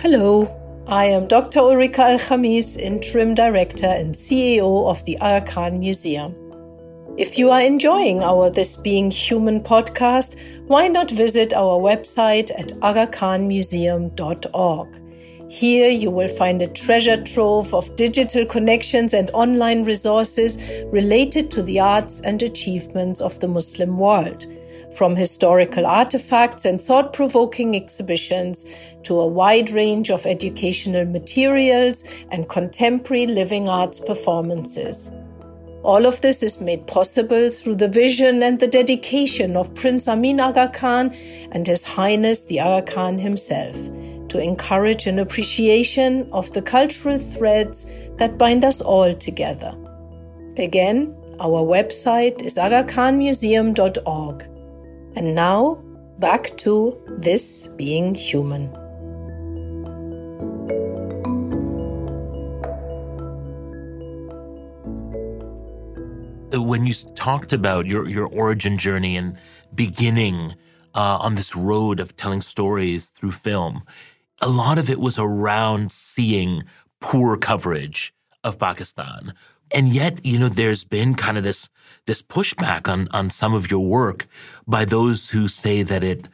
Hello, 0.00 0.57
I 0.88 1.04
am 1.04 1.28
Dr. 1.28 1.60
Ulrike 1.60 1.98
Al 1.98 2.18
Khamis, 2.18 2.78
Interim 2.78 3.34
Director 3.34 3.84
and 3.84 4.14
CEO 4.14 4.88
of 4.88 5.04
the 5.04 5.18
Aga 5.18 5.44
Khan 5.44 5.78
Museum. 5.78 6.34
If 7.18 7.38
you 7.38 7.50
are 7.50 7.60
enjoying 7.60 8.22
our 8.22 8.48
This 8.48 8.78
Being 8.78 9.10
Human 9.10 9.60
podcast, 9.60 10.36
why 10.66 10.88
not 10.88 11.10
visit 11.10 11.52
our 11.52 11.78
website 11.78 12.50
at 12.58 12.68
agakhanmuseum.org? 12.80 14.88
Here 15.48 15.88
you 15.88 16.10
will 16.10 16.28
find 16.28 16.60
a 16.60 16.68
treasure 16.68 17.22
trove 17.22 17.72
of 17.72 17.96
digital 17.96 18.44
connections 18.44 19.14
and 19.14 19.30
online 19.30 19.82
resources 19.84 20.58
related 20.86 21.50
to 21.52 21.62
the 21.62 21.80
arts 21.80 22.20
and 22.20 22.42
achievements 22.42 23.22
of 23.22 23.40
the 23.40 23.48
Muslim 23.48 23.96
world 23.96 24.46
from 24.94 25.16
historical 25.16 25.86
artifacts 25.86 26.66
and 26.66 26.80
thought 26.80 27.14
provoking 27.14 27.74
exhibitions 27.74 28.66
to 29.04 29.18
a 29.18 29.26
wide 29.26 29.70
range 29.70 30.10
of 30.10 30.26
educational 30.26 31.06
materials 31.06 32.04
and 32.30 32.50
contemporary 32.50 33.26
living 33.26 33.70
arts 33.70 33.98
performances. 33.98 35.10
All 35.82 36.04
of 36.04 36.20
this 36.20 36.42
is 36.42 36.60
made 36.60 36.86
possible 36.86 37.48
through 37.48 37.76
the 37.76 37.88
vision 37.88 38.42
and 38.42 38.58
the 38.58 38.68
dedication 38.68 39.56
of 39.56 39.74
Prince 39.74 40.06
Amyn 40.06 40.40
Aga 40.40 40.72
Khan 40.74 41.14
and 41.52 41.66
His 41.66 41.84
Highness 41.84 42.42
the 42.42 42.60
Aga 42.60 42.92
Khan 42.92 43.18
himself 43.18 43.76
to 44.28 44.38
encourage 44.38 45.06
an 45.06 45.18
appreciation 45.18 46.28
of 46.32 46.52
the 46.52 46.62
cultural 46.62 47.18
threads 47.18 47.86
that 48.16 48.38
bind 48.38 48.64
us 48.64 48.80
all 48.80 49.14
together. 49.14 49.74
Again, 50.56 51.14
our 51.40 51.62
website 51.62 52.42
is 52.42 52.56
agakhanmuseum.org. 52.56 54.42
And 55.14 55.34
now, 55.34 55.82
back 56.18 56.56
to 56.58 57.00
this 57.06 57.68
being 57.76 58.14
human. 58.14 58.68
When 66.50 66.86
you 66.86 66.94
talked 67.14 67.52
about 67.52 67.86
your, 67.86 68.08
your 68.08 68.26
origin 68.26 68.78
journey 68.78 69.16
and 69.16 69.38
beginning 69.74 70.54
uh, 70.94 71.18
on 71.20 71.36
this 71.36 71.54
road 71.54 72.00
of 72.00 72.16
telling 72.16 72.42
stories 72.42 73.06
through 73.06 73.32
film, 73.32 73.84
a 74.40 74.48
lot 74.48 74.78
of 74.78 74.88
it 74.88 75.00
was 75.00 75.18
around 75.18 75.92
seeing 75.92 76.64
poor 77.00 77.36
coverage 77.36 78.14
of 78.44 78.58
Pakistan, 78.58 79.34
and 79.70 79.88
yet, 79.88 80.24
you 80.24 80.38
know, 80.38 80.48
there's 80.48 80.84
been 80.84 81.14
kind 81.14 81.36
of 81.36 81.44
this 81.44 81.68
this 82.06 82.22
pushback 82.22 82.88
on 82.88 83.08
on 83.12 83.30
some 83.30 83.54
of 83.54 83.70
your 83.70 83.84
work 83.84 84.26
by 84.66 84.84
those 84.84 85.30
who 85.30 85.48
say 85.48 85.82
that 85.82 86.02
it 86.02 86.28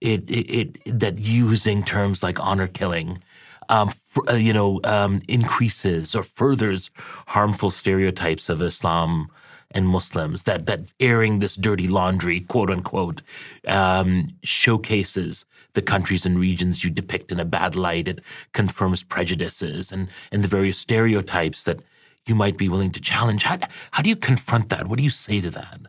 it 0.00 0.28
it, 0.30 0.78
it 0.86 0.98
that 1.00 1.18
using 1.18 1.84
terms 1.84 2.22
like 2.22 2.40
honor 2.40 2.66
killing, 2.66 3.22
um, 3.68 3.92
uh, 4.28 4.34
you 4.34 4.52
know, 4.52 4.80
um, 4.84 5.22
increases 5.28 6.14
or 6.14 6.22
furthers 6.22 6.90
harmful 7.28 7.70
stereotypes 7.70 8.48
of 8.48 8.62
Islam 8.62 9.28
and 9.72 9.88
Muslims. 9.88 10.44
That 10.44 10.66
that 10.66 10.80
airing 11.00 11.38
this 11.38 11.56
dirty 11.56 11.88
laundry, 11.88 12.40
quote 12.40 12.70
unquote, 12.70 13.22
um, 13.66 14.28
showcases 14.42 15.44
the 15.74 15.82
countries 15.82 16.26
and 16.26 16.38
regions 16.38 16.82
you 16.84 16.90
depict 16.90 17.32
in 17.32 17.40
a 17.40 17.44
bad 17.44 17.76
light. 17.76 18.08
It 18.08 18.20
confirms 18.52 19.02
prejudices 19.02 19.92
and 19.92 20.08
and 20.32 20.44
the 20.44 20.48
various 20.48 20.78
stereotypes 20.78 21.64
that 21.64 21.80
you 22.26 22.34
might 22.34 22.56
be 22.56 22.68
willing 22.68 22.92
to 22.92 23.00
challenge. 23.00 23.44
How, 23.44 23.58
how 23.90 24.02
do 24.02 24.10
you 24.10 24.16
confront 24.16 24.68
that? 24.68 24.86
What 24.86 24.98
do 24.98 25.04
you 25.04 25.10
say 25.10 25.40
to 25.40 25.50
that? 25.50 25.80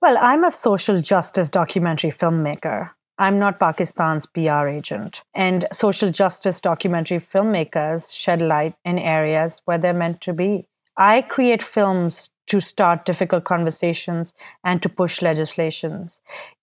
Well, 0.00 0.16
I'm 0.20 0.44
a 0.44 0.50
social 0.50 1.02
justice 1.02 1.50
documentary 1.50 2.12
filmmaker. 2.12 2.90
I'm 3.18 3.38
not 3.40 3.58
Pakistan's 3.58 4.26
PR 4.26 4.68
agent. 4.68 5.22
And 5.34 5.66
social 5.72 6.12
justice 6.12 6.60
documentary 6.60 7.20
filmmakers 7.20 8.12
shed 8.12 8.40
light 8.40 8.74
in 8.84 8.98
areas 8.98 9.60
where 9.64 9.78
they're 9.78 9.92
meant 9.92 10.20
to 10.22 10.32
be. 10.32 10.68
I 10.96 11.22
create 11.22 11.62
films 11.62 12.30
to 12.48 12.60
start 12.60 13.04
difficult 13.04 13.44
conversations 13.44 14.34
and 14.64 14.82
to 14.82 14.88
push 14.88 15.22
legislations. 15.22 16.20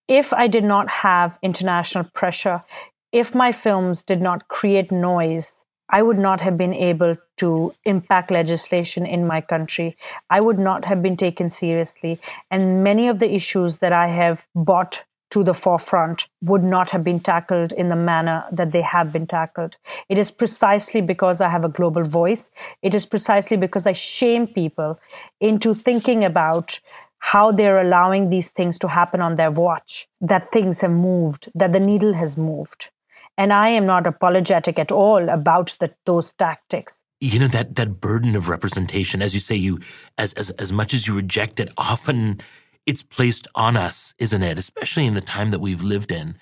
If 0.08 0.34
I 0.34 0.48
did 0.48 0.64
not 0.64 0.90
have 0.90 1.38
international 1.42 2.04
pressure, 2.04 2.64
if 3.12 3.34
my 3.34 3.52
films 3.52 4.04
did 4.04 4.22
not 4.22 4.48
create 4.48 4.92
noise 4.92 5.66
I 5.90 6.02
would 6.02 6.18
not 6.18 6.42
have 6.42 6.58
been 6.58 6.74
able 6.74 7.16
to 7.38 7.74
impact 7.86 8.32
legislation 8.32 9.06
in 9.06 9.28
my 9.28 9.42
country. 9.42 9.96
I 10.30 10.42
would 10.42 10.58
not 10.58 10.86
have 10.86 11.04
been 11.04 11.16
taken 11.16 11.50
seriously. 11.50 12.20
And 12.50 12.84
many 12.84 13.08
of 13.08 13.20
the 13.20 13.34
issues 13.34 13.78
that 13.78 13.94
I 13.94 14.08
have 14.08 14.48
brought 14.56 15.04
to 15.32 15.44
the 15.44 15.54
forefront 15.54 16.28
would 16.42 16.64
not 16.64 16.90
have 16.90 17.04
been 17.04 17.20
tackled 17.20 17.72
in 17.72 17.90
the 17.90 17.96
manner 17.96 18.46
that 18.52 18.72
they 18.72 18.82
have 18.82 19.12
been 19.12 19.28
tackled. 19.28 19.78
It 20.10 20.18
is 20.18 20.32
precisely 20.32 21.02
because 21.02 21.42
I 21.42 21.50
have 21.50 21.66
a 21.66 21.70
global 21.70 22.04
voice. 22.04 22.50
It 22.82 22.94
is 22.94 23.06
precisely 23.06 23.58
because 23.58 23.88
I 23.88 23.94
shame 23.94 24.48
people 24.48 25.00
into 25.40 25.74
thinking 25.74 26.24
about 26.24 26.80
how 27.20 27.52
they're 27.52 27.82
allowing 27.82 28.30
these 28.30 28.52
things 28.52 28.78
to 28.80 28.88
happen 28.88 29.20
on 29.20 29.36
their 29.36 29.52
watch, 29.52 30.08
that 30.22 30.52
things 30.52 30.78
have 30.80 30.92
moved, 30.92 31.50
that 31.56 31.74
the 31.74 31.80
needle 31.80 32.14
has 32.14 32.38
moved 32.38 32.90
and 33.38 33.54
I 33.54 33.70
am 33.70 33.86
not 33.86 34.08
apologetic 34.08 34.80
at 34.80 34.92
all 34.92 35.30
about 35.30 35.76
the, 35.80 35.94
those 36.06 36.34
tactics. 36.34 37.02
You 37.22 37.40
know 37.40 37.48
that 37.48 37.76
that 37.76 38.02
burden 38.02 38.36
of 38.36 38.50
representation, 38.50 39.22
as 39.22 39.34
you 39.34 39.40
say, 39.40 39.56
you 39.56 39.80
as 40.18 40.34
as 40.34 40.50
as 40.52 40.72
much 40.72 40.94
as 40.94 41.08
you 41.08 41.16
reject 41.16 41.60
it, 41.60 41.72
often 41.78 42.42
it's 42.86 43.04
placed 43.04 43.48
on 43.56 43.76
us, 43.78 44.14
isn't 44.20 44.44
it? 44.44 44.60
Especially 44.60 45.06
in 45.06 45.14
the 45.16 45.22
time 45.22 45.52
that 45.52 45.60
we've 45.60 45.82
lived 45.82 46.12
in. 46.12 46.38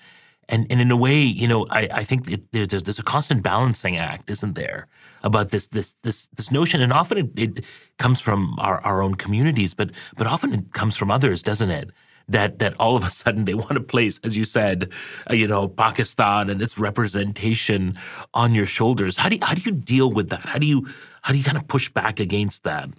And, 0.48 0.66
and 0.68 0.80
in 0.80 0.90
a 0.90 0.96
way, 0.96 1.20
you 1.20 1.48
know, 1.48 1.66
I, 1.70 1.88
I 1.90 2.04
think 2.04 2.30
it, 2.30 2.42
there's, 2.52 2.82
there's 2.82 2.98
a 2.98 3.02
constant 3.02 3.42
balancing 3.42 3.96
act, 3.96 4.30
isn't 4.30 4.54
there, 4.54 4.88
about 5.22 5.50
this 5.50 5.68
this 5.68 5.96
this 6.02 6.28
this 6.36 6.50
notion, 6.50 6.82
and 6.82 6.92
often 6.92 7.18
it, 7.18 7.30
it 7.36 7.64
comes 7.98 8.20
from 8.20 8.54
our, 8.58 8.78
our 8.80 9.02
own 9.02 9.14
communities, 9.14 9.72
but 9.72 9.90
but 10.18 10.26
often 10.26 10.52
it 10.52 10.72
comes 10.74 10.96
from 10.96 11.10
others, 11.10 11.42
doesn't 11.42 11.70
it? 11.70 11.90
That 12.28 12.58
that 12.58 12.74
all 12.78 12.94
of 12.94 13.04
a 13.06 13.10
sudden 13.10 13.46
they 13.46 13.54
want 13.54 13.72
to 13.72 13.80
place, 13.80 14.20
as 14.22 14.36
you 14.36 14.44
said, 14.44 14.90
uh, 15.30 15.34
you 15.34 15.48
know, 15.48 15.66
Pakistan 15.66 16.50
and 16.50 16.60
its 16.60 16.76
representation 16.78 17.98
on 18.34 18.54
your 18.54 18.66
shoulders. 18.66 19.16
How 19.16 19.30
do 19.30 19.36
you, 19.36 19.46
how 19.46 19.54
do 19.54 19.62
you 19.62 19.72
deal 19.72 20.10
with 20.10 20.28
that? 20.28 20.44
How 20.44 20.58
do 20.58 20.66
you 20.66 20.86
how 21.22 21.32
do 21.32 21.38
you 21.38 21.44
kind 21.44 21.56
of 21.56 21.66
push 21.68 21.88
back 21.88 22.20
against 22.20 22.64
that? 22.64 22.90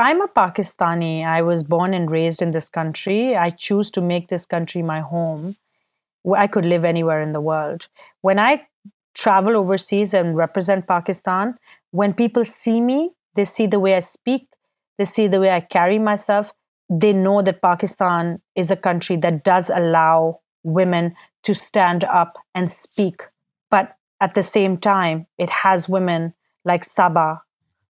I'm 0.00 0.22
a 0.22 0.28
Pakistani. 0.28 1.26
I 1.26 1.42
was 1.42 1.62
born 1.62 1.92
and 1.92 2.10
raised 2.10 2.40
in 2.40 2.52
this 2.52 2.70
country. 2.70 3.36
I 3.36 3.50
choose 3.50 3.90
to 3.90 4.00
make 4.00 4.28
this 4.28 4.46
country 4.46 4.80
my 4.80 5.00
home. 5.00 5.56
I 6.34 6.46
could 6.46 6.64
live 6.64 6.86
anywhere 6.86 7.20
in 7.20 7.32
the 7.32 7.40
world. 7.42 7.86
When 8.22 8.38
I 8.38 8.66
travel 9.12 9.58
overseas 9.58 10.14
and 10.14 10.34
represent 10.34 10.86
Pakistan, 10.86 11.54
when 11.90 12.14
people 12.14 12.46
see 12.46 12.80
me, 12.80 13.10
they 13.34 13.44
see 13.44 13.66
the 13.66 13.78
way 13.78 13.94
I 13.94 14.00
speak, 14.00 14.48
they 14.96 15.04
see 15.04 15.26
the 15.26 15.38
way 15.38 15.50
I 15.50 15.60
carry 15.60 15.98
myself, 15.98 16.50
they 16.88 17.12
know 17.12 17.42
that 17.42 17.60
Pakistan 17.60 18.40
is 18.56 18.70
a 18.70 18.76
country 18.76 19.16
that 19.16 19.44
does 19.44 19.68
allow 19.68 20.40
women 20.62 21.14
to 21.42 21.54
stand 21.54 22.04
up 22.04 22.38
and 22.54 22.72
speak. 22.72 23.20
But 23.70 23.96
at 24.22 24.34
the 24.34 24.42
same 24.42 24.78
time, 24.78 25.26
it 25.36 25.50
has 25.50 25.90
women 25.90 26.32
like 26.64 26.84
Saba, 26.84 27.42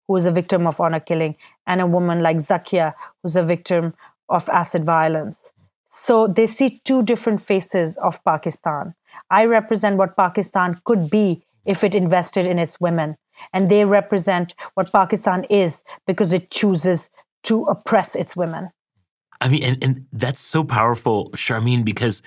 who 0.08 0.16
is 0.16 0.26
a 0.26 0.32
victim 0.32 0.66
of 0.66 0.80
honor 0.80 1.00
killing, 1.00 1.36
and 1.66 1.80
a 1.80 1.86
woman 1.86 2.22
like 2.22 2.38
Zakia, 2.38 2.94
who's 3.22 3.36
a 3.36 3.42
victim 3.42 3.94
of 4.28 4.48
acid 4.48 4.84
violence. 4.84 5.52
So 5.84 6.26
they 6.26 6.46
see 6.46 6.80
two 6.84 7.02
different 7.02 7.42
faces 7.42 7.96
of 7.98 8.18
Pakistan. 8.24 8.94
I 9.30 9.44
represent 9.44 9.96
what 9.96 10.16
Pakistan 10.16 10.80
could 10.84 11.10
be 11.10 11.44
if 11.64 11.84
it 11.84 11.94
invested 11.94 12.46
in 12.46 12.58
its 12.58 12.80
women. 12.80 13.16
And 13.52 13.70
they 13.70 13.84
represent 13.84 14.54
what 14.74 14.90
Pakistan 14.90 15.44
is 15.44 15.82
because 16.06 16.32
it 16.32 16.50
chooses 16.50 17.10
to 17.44 17.64
oppress 17.64 18.16
its 18.16 18.34
women. 18.34 18.70
I 19.40 19.48
mean, 19.48 19.62
and, 19.62 19.84
and 19.84 20.06
that's 20.12 20.40
so 20.40 20.64
powerful, 20.64 21.30
Sharmeen, 21.30 21.84
because 21.84 22.22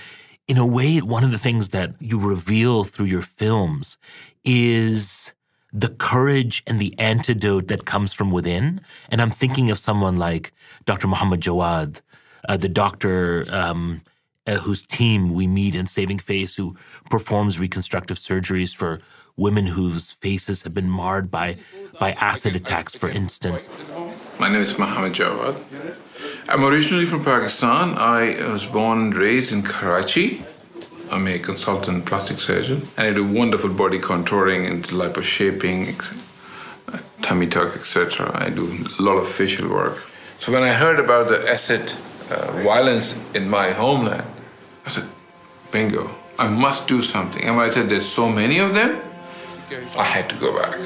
in 0.47 0.57
a 0.57 0.65
way, 0.65 0.99
one 0.99 1.23
of 1.23 1.31
the 1.31 1.37
things 1.37 1.69
that 1.69 1.93
you 1.99 2.19
reveal 2.19 2.83
through 2.83 3.07
your 3.07 3.21
films 3.21 3.97
is 4.45 5.33
the 5.73 5.89
courage 5.89 6.63
and 6.67 6.79
the 6.79 6.93
antidote 6.97 7.67
that 7.69 7.85
comes 7.85 8.13
from 8.13 8.31
within. 8.31 8.81
And 9.09 9.21
I'm 9.21 9.31
thinking 9.31 9.71
of 9.71 9.79
someone 9.79 10.17
like 10.17 10.53
Dr. 10.85 11.07
Muhammad 11.07 11.41
Jawad, 11.41 12.01
uh, 12.49 12.57
the 12.57 12.69
doctor 12.69 13.45
um, 13.51 14.01
uh, 14.47 14.55
whose 14.55 14.85
team 14.85 15.33
we 15.33 15.47
meet 15.47 15.75
in 15.75 15.87
Saving 15.87 16.19
Face, 16.19 16.55
who 16.55 16.75
performs 17.09 17.59
reconstructive 17.59 18.17
surgeries 18.17 18.75
for 18.75 18.99
women 19.37 19.65
whose 19.65 20.11
faces 20.11 20.63
have 20.63 20.73
been 20.73 20.89
marred 20.89 21.31
by 21.31 21.57
by 21.99 22.11
acid 22.13 22.55
attacks, 22.55 22.93
for 22.95 23.09
instance. 23.09 23.69
My 24.39 24.49
name 24.49 24.61
is 24.61 24.77
Mohammed 24.77 25.13
Jawad. 25.13 25.55
I'm 26.49 26.65
originally 26.65 27.05
from 27.05 27.23
Pakistan. 27.23 27.93
I 27.97 28.51
was 28.51 28.65
born 28.65 28.99
and 28.99 29.15
raised 29.15 29.53
in 29.53 29.63
Karachi. 29.63 30.43
I'm 31.11 31.27
a 31.27 31.37
consultant 31.39 32.05
plastic 32.05 32.39
surgeon, 32.39 32.87
and 32.97 33.07
I 33.07 33.13
do 33.13 33.25
wonderful 33.25 33.69
body 33.69 33.99
contouring 33.99 34.65
and 34.69 34.83
liposhaping, 34.85 36.01
tummy 37.21 37.47
tuck, 37.47 37.75
etc. 37.75 38.31
I 38.33 38.49
do 38.49 38.65
a 38.97 39.01
lot 39.01 39.17
of 39.17 39.27
facial 39.27 39.69
work. 39.69 40.03
So 40.39 40.51
when 40.51 40.63
I 40.63 40.73
heard 40.73 40.99
about 40.99 41.27
the 41.27 41.47
acid 41.49 41.93
uh, 42.31 42.51
violence 42.63 43.15
in 43.35 43.49
my 43.49 43.71
homeland. 43.71 44.23
I 44.85 44.89
said, 44.89 45.03
bingo, 45.71 46.09
I 46.39 46.47
must 46.47 46.87
do 46.87 47.01
something. 47.01 47.43
And 47.43 47.57
when 47.57 47.65
I 47.65 47.69
said 47.69 47.89
there's 47.89 48.05
so 48.05 48.29
many 48.29 48.57
of 48.59 48.73
them, 48.73 49.01
I 49.97 50.03
had 50.03 50.29
to 50.29 50.35
go 50.37 50.57
back. 50.57 50.79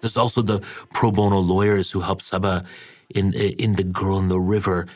There's 0.00 0.16
also 0.16 0.42
the 0.42 0.60
pro 0.92 1.10
bono 1.10 1.38
lawyers 1.38 1.90
who 1.90 2.00
helped 2.00 2.24
Saba 2.24 2.64
in 3.14 3.32
in 3.34 3.74
the 3.74 3.84
Girl 3.84 4.18
in 4.18 4.28
the 4.28 4.40
River. 4.40 4.86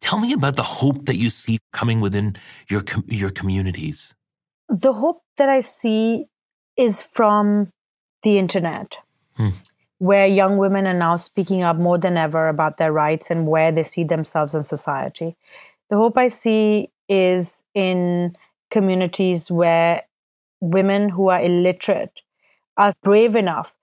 Tell 0.00 0.18
me 0.18 0.32
about 0.32 0.56
the 0.56 0.62
hope 0.62 1.06
that 1.06 1.16
you 1.16 1.30
see 1.30 1.58
coming 1.72 2.00
within 2.00 2.36
your 2.68 2.82
your 3.06 3.30
communities. 3.30 4.14
The 4.68 4.92
hope 4.92 5.22
that 5.36 5.48
I 5.48 5.60
see 5.60 6.26
is 6.76 7.02
from 7.02 7.70
the 8.22 8.38
internet. 8.38 8.98
Hmm 9.34 9.50
where 9.98 10.26
young 10.26 10.58
women 10.58 10.86
are 10.86 10.94
now 10.94 11.16
speaking 11.16 11.62
up 11.62 11.76
more 11.76 11.98
than 11.98 12.16
ever 12.16 12.48
about 12.48 12.76
their 12.76 12.92
rights 12.92 13.30
and 13.30 13.46
where 13.46 13.72
they 13.72 13.82
see 13.82 14.04
themselves 14.04 14.54
in 14.54 14.64
society. 14.64 15.36
The 15.88 15.96
hope 15.96 16.18
I 16.18 16.28
see 16.28 16.90
is 17.08 17.62
in 17.74 18.36
communities 18.70 19.50
where 19.50 20.02
women 20.60 21.08
who 21.08 21.28
are 21.28 21.40
illiterate 21.40 22.20
are 22.76 22.92
brave 23.02 23.36
enough 23.36 23.74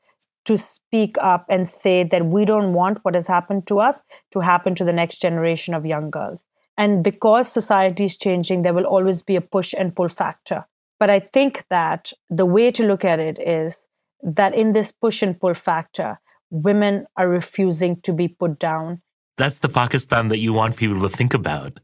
to 0.45 0.57
speak 0.57 1.17
up 1.21 1.45
and 1.49 1.69
say 1.69 2.03
that 2.03 2.25
we 2.25 2.45
don't 2.45 2.73
want 2.73 2.99
what 3.03 3.15
has 3.15 3.27
happened 3.27 3.67
to 3.67 3.79
us 3.79 4.01
to 4.31 4.39
happen 4.39 4.75
to 4.75 4.83
the 4.83 4.93
next 4.93 5.21
generation 5.21 5.73
of 5.73 5.85
young 5.85 6.09
girls. 6.09 6.45
And 6.77 7.03
because 7.03 7.51
society 7.51 8.05
is 8.05 8.17
changing, 8.17 8.61
there 8.61 8.73
will 8.73 8.85
always 8.85 9.21
be 9.21 9.35
a 9.35 9.41
push 9.41 9.73
and 9.77 9.95
pull 9.95 10.07
factor. 10.07 10.65
But 10.99 11.09
I 11.09 11.19
think 11.19 11.65
that 11.69 12.11
the 12.29 12.45
way 12.45 12.71
to 12.71 12.85
look 12.85 13.05
at 13.05 13.19
it 13.19 13.39
is 13.39 13.87
that 14.21 14.55
in 14.55 14.71
this 14.71 14.91
push 14.91 15.21
and 15.21 15.39
pull 15.39 15.53
factor, 15.53 16.19
women 16.49 17.05
are 17.17 17.27
refusing 17.27 17.99
to 18.01 18.13
be 18.13 18.27
put 18.27 18.59
down. 18.59 19.01
That's 19.37 19.59
the 19.59 19.69
Pakistan 19.69 20.29
that 20.29 20.39
you 20.39 20.53
want 20.53 20.77
people 20.77 21.01
to 21.01 21.09
think 21.09 21.33
about. 21.33 21.79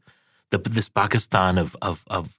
The, 0.50 0.58
this 0.58 0.88
Pakistan 0.88 1.58
of, 1.58 1.76
of, 1.82 2.04
of, 2.08 2.36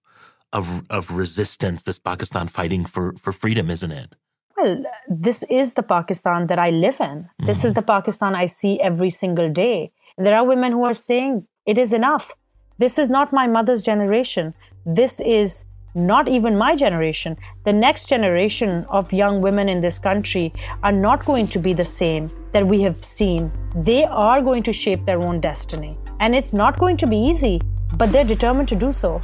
of, 0.51 0.85
of 0.89 1.11
resistance, 1.11 1.83
this 1.83 1.99
Pakistan 1.99 2.47
fighting 2.47 2.85
for, 2.85 3.13
for 3.13 3.31
freedom, 3.31 3.69
isn't 3.69 3.91
it? 3.91 4.15
Well, 4.61 4.83
this 5.09 5.43
is 5.49 5.73
the 5.73 5.81
Pakistan 5.81 6.47
that 6.47 6.59
I 6.59 6.69
live 6.69 6.99
in. 6.99 7.27
This 7.39 7.59
mm-hmm. 7.59 7.67
is 7.67 7.73
the 7.73 7.81
Pakistan 7.81 8.35
I 8.35 8.45
see 8.45 8.79
every 8.79 9.09
single 9.09 9.49
day. 9.51 9.91
There 10.17 10.35
are 10.35 10.45
women 10.45 10.71
who 10.71 10.83
are 10.83 10.93
saying, 10.93 11.47
it 11.65 11.77
is 11.79 11.93
enough. 11.93 12.31
This 12.77 12.99
is 12.99 13.09
not 13.09 13.33
my 13.33 13.47
mother's 13.47 13.81
generation. 13.81 14.53
This 14.85 15.19
is 15.19 15.65
not 15.93 16.27
even 16.27 16.57
my 16.57 16.75
generation, 16.75 17.37
the 17.65 17.73
next 17.73 18.07
generation 18.07 18.85
of 18.87 19.11
young 19.11 19.41
women 19.41 19.67
in 19.67 19.81
this 19.81 19.99
country 19.99 20.53
are 20.83 20.91
not 20.91 21.25
going 21.25 21.45
to 21.47 21.59
be 21.59 21.73
the 21.73 21.83
same 21.83 22.29
that 22.53 22.65
we 22.65 22.81
have 22.81 23.03
seen. 23.03 23.51
They 23.75 24.05
are 24.05 24.41
going 24.41 24.63
to 24.63 24.71
shape 24.71 25.05
their 25.05 25.19
own 25.19 25.41
destiny. 25.41 25.97
And 26.21 26.33
it's 26.33 26.53
not 26.53 26.79
going 26.79 26.95
to 26.97 27.07
be 27.07 27.17
easy, 27.17 27.61
but 27.97 28.11
they're 28.13 28.23
determined 28.23 28.69
to 28.69 28.75
do 28.75 28.93
so. 28.93 29.21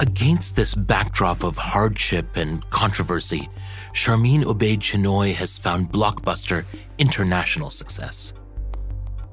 Against 0.00 0.56
this 0.56 0.74
backdrop 0.74 1.44
of 1.44 1.56
hardship 1.56 2.36
and 2.36 2.68
controversy, 2.70 3.48
Sharmeen 3.92 4.42
Obaid 4.42 4.78
Chinoy 4.78 5.34
has 5.34 5.56
found 5.56 5.92
blockbuster 5.92 6.64
international 6.98 7.70
success. 7.70 8.32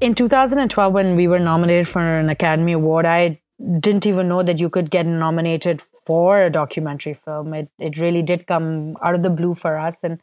In 0.00 0.14
2012 0.14 0.92
when 0.92 1.16
we 1.16 1.26
were 1.26 1.40
nominated 1.40 1.88
for 1.88 2.00
an 2.00 2.28
academy 2.28 2.72
award 2.72 3.06
i 3.06 3.40
didn't 3.78 4.06
even 4.06 4.28
know 4.28 4.42
that 4.42 4.58
you 4.58 4.68
could 4.68 4.90
get 4.90 5.06
nominated 5.06 5.80
for 6.04 6.42
a 6.42 6.50
documentary 6.50 7.14
film. 7.14 7.54
It, 7.54 7.70
it 7.78 7.98
really 7.98 8.22
did 8.22 8.48
come 8.48 8.96
out 9.02 9.14
of 9.14 9.22
the 9.22 9.30
blue 9.30 9.54
for 9.54 9.78
us 9.78 10.02
and 10.02 10.20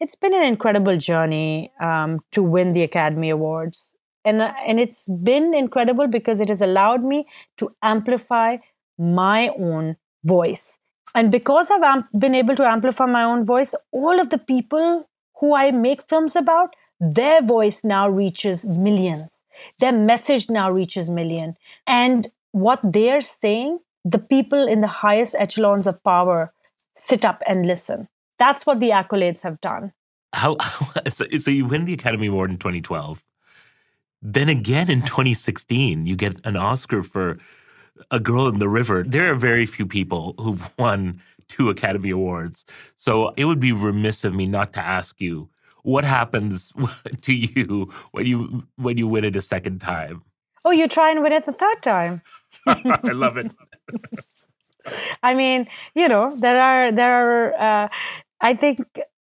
it's 0.00 0.16
been 0.16 0.34
an 0.34 0.42
incredible 0.42 0.96
journey 0.96 1.72
um, 1.80 2.18
to 2.32 2.42
win 2.42 2.72
the 2.72 2.82
academy 2.82 3.30
awards. 3.30 3.94
And 4.24 4.42
and 4.42 4.80
it's 4.80 5.06
been 5.08 5.54
incredible 5.54 6.06
because 6.08 6.40
it 6.40 6.48
has 6.48 6.62
allowed 6.62 7.04
me 7.04 7.26
to 7.58 7.70
amplify 7.82 8.56
my 8.98 9.48
own 9.58 9.96
voice. 10.24 10.78
And 11.16 11.30
because 11.30 11.70
i've 11.70 11.82
amp- 11.82 12.08
been 12.18 12.34
able 12.34 12.56
to 12.56 12.66
amplify 12.66 13.06
my 13.06 13.22
own 13.22 13.44
voice 13.44 13.74
all 13.92 14.20
of 14.20 14.30
the 14.30 14.38
people 14.38 15.08
who 15.40 15.54
i 15.54 15.70
make 15.70 16.02
films 16.08 16.34
about 16.34 16.74
their 17.00 17.42
voice 17.42 17.84
now 17.84 18.08
reaches 18.08 18.64
millions. 18.64 19.42
Their 19.78 19.92
message 19.92 20.48
now 20.48 20.70
reaches 20.70 21.10
million. 21.10 21.56
And 21.86 22.30
what 22.52 22.80
they're 22.82 23.20
saying 23.20 23.80
the 24.06 24.18
people 24.18 24.68
in 24.68 24.82
the 24.82 24.86
highest 24.86 25.34
echelons 25.38 25.86
of 25.86 26.02
power 26.04 26.52
sit 26.94 27.24
up 27.24 27.42
and 27.46 27.64
listen. 27.64 28.06
That's 28.38 28.66
what 28.66 28.78
the 28.78 28.90
accolades 28.90 29.40
have 29.40 29.58
done. 29.62 29.94
How, 30.34 30.58
so, 31.12 31.24
so 31.38 31.50
you 31.50 31.64
win 31.64 31.86
the 31.86 31.94
academy 31.94 32.26
award 32.26 32.50
in 32.50 32.58
2012 32.58 33.22
then 34.26 34.48
again 34.48 34.90
in 34.90 35.02
2016 35.02 36.06
you 36.06 36.16
get 36.16 36.34
an 36.44 36.56
oscar 36.56 37.02
for 37.02 37.38
a 38.10 38.20
girl 38.20 38.48
in 38.48 38.58
the 38.58 38.68
river 38.68 39.02
there 39.06 39.30
are 39.30 39.34
very 39.34 39.66
few 39.66 39.86
people 39.86 40.34
who've 40.38 40.72
won 40.78 41.20
two 41.48 41.68
academy 41.68 42.10
awards 42.10 42.64
so 42.96 43.32
it 43.36 43.44
would 43.44 43.60
be 43.60 43.72
remiss 43.72 44.24
of 44.24 44.34
me 44.34 44.46
not 44.46 44.72
to 44.72 44.80
ask 44.80 45.20
you 45.20 45.48
what 45.84 46.04
happens 46.04 46.72
to 47.20 47.32
you 47.32 47.92
when 48.10 48.26
you 48.26 48.66
when 48.76 48.98
you 48.98 49.06
win 49.06 49.24
it 49.24 49.36
a 49.36 49.42
second 49.42 49.80
time? 49.80 50.22
Oh, 50.64 50.70
you 50.70 50.88
try 50.88 51.10
and 51.10 51.22
win 51.22 51.32
it 51.32 51.46
the 51.46 51.52
third 51.52 51.82
time. 51.82 52.22
I 52.66 53.12
love 53.12 53.36
it. 53.36 53.52
I 55.22 55.34
mean, 55.34 55.68
you 55.94 56.08
know, 56.08 56.34
there 56.36 56.60
are 56.60 56.90
there 56.90 57.12
are. 57.12 57.54
Uh, 57.54 57.88
I 58.40 58.54
think 58.54 58.80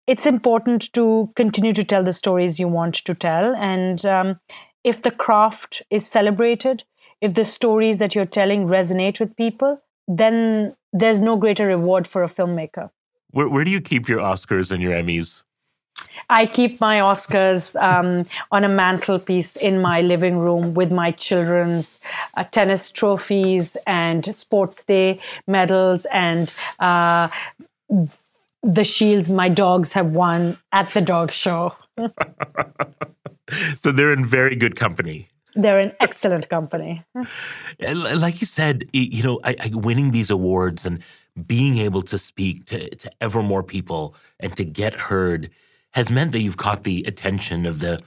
it's 0.06 0.26
important 0.26 0.94
to 0.94 1.32
continue 1.36 1.74
to 1.74 1.84
tell 1.84 2.04
the 2.04 2.14
stories 2.14 2.60
you 2.60 2.68
want 2.68 2.96
to 2.96 3.14
tell. 3.14 3.56
And 3.56 4.06
um, 4.06 4.40
if 4.84 5.02
the 5.02 5.12
craft 5.12 5.82
is 5.90 6.06
celebrated, 6.06 6.84
if 7.22 7.34
the 7.34 7.46
stories 7.46 7.98
that 7.98 8.16
you're 8.16 8.26
telling 8.26 8.68
resonate 8.68 9.20
with 9.20 9.36
people, 9.36 9.82
then 10.08 10.76
there's 10.94 11.22
no 11.22 11.36
greater 11.36 11.68
reward 11.68 12.08
for 12.08 12.24
a 12.24 12.28
filmmaker. 12.28 12.90
Where, 13.32 13.48
where 13.48 13.64
do 13.64 13.72
you 13.72 13.82
keep 13.82 14.08
your 14.08 14.20
Oscars 14.20 14.72
and 14.72 14.82
your 14.82 14.94
Emmys? 14.94 15.44
I 16.30 16.46
keep 16.46 16.80
my 16.80 17.00
Oscars 17.00 17.76
um, 17.76 18.26
on 18.52 18.64
a 18.64 18.70
mantelpiece 18.70 19.56
in 19.58 19.82
my 19.82 20.02
living 20.02 20.38
room 20.38 20.74
with 20.74 20.92
my 20.92 21.12
children's 21.12 22.00
uh, 22.36 22.44
tennis 22.46 22.90
trophies 22.90 23.76
and 23.86 24.34
sports 24.34 24.86
day 24.86 25.20
medals 25.48 26.06
and 26.06 26.54
uh, 26.80 27.28
the 28.64 28.84
shields 28.84 29.32
my 29.32 29.50
dogs 29.50 29.92
have 29.94 30.14
won 30.14 30.58
at 30.72 30.90
the 30.94 31.02
dog 31.02 31.32
show. 31.32 31.76
so 33.76 33.92
they're 33.92 34.14
in 34.14 34.26
very 34.26 34.56
good 34.56 34.76
company. 34.76 35.28
They're 35.62 35.80
an 35.80 35.94
excellent 36.00 36.50
company. 36.50 37.04
Uh, 37.16 38.16
like 38.16 38.40
you 38.40 38.48
said, 38.48 38.86
you 38.94 39.24
know, 39.24 39.40
I, 39.44 39.56
I, 39.60 39.72
winning 39.74 40.12
these 40.12 40.30
awards 40.30 40.86
and 40.86 41.04
being 41.46 41.78
able 41.78 42.02
to 42.04 42.18
speak 42.18 42.66
to, 42.68 42.96
to 42.96 43.12
ever 43.20 43.44
more 43.44 43.64
people 43.64 44.16
and 44.40 44.56
to 44.56 44.64
get 44.64 44.94
heard 44.94 45.50
has 45.92 46.10
meant 46.10 46.32
that 46.32 46.42
you've 46.42 46.58
caught 46.58 46.84
the 46.84 47.04
attention 47.04 47.66
of 47.66 47.80
the 47.80 48.00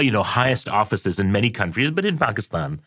you 0.00 0.10
know 0.10 0.22
highest 0.22 0.68
offices 0.68 1.20
in 1.20 1.32
many 1.32 1.50
countries, 1.50 1.90
but 1.90 2.04
in 2.04 2.18
Pakistan. 2.18 2.80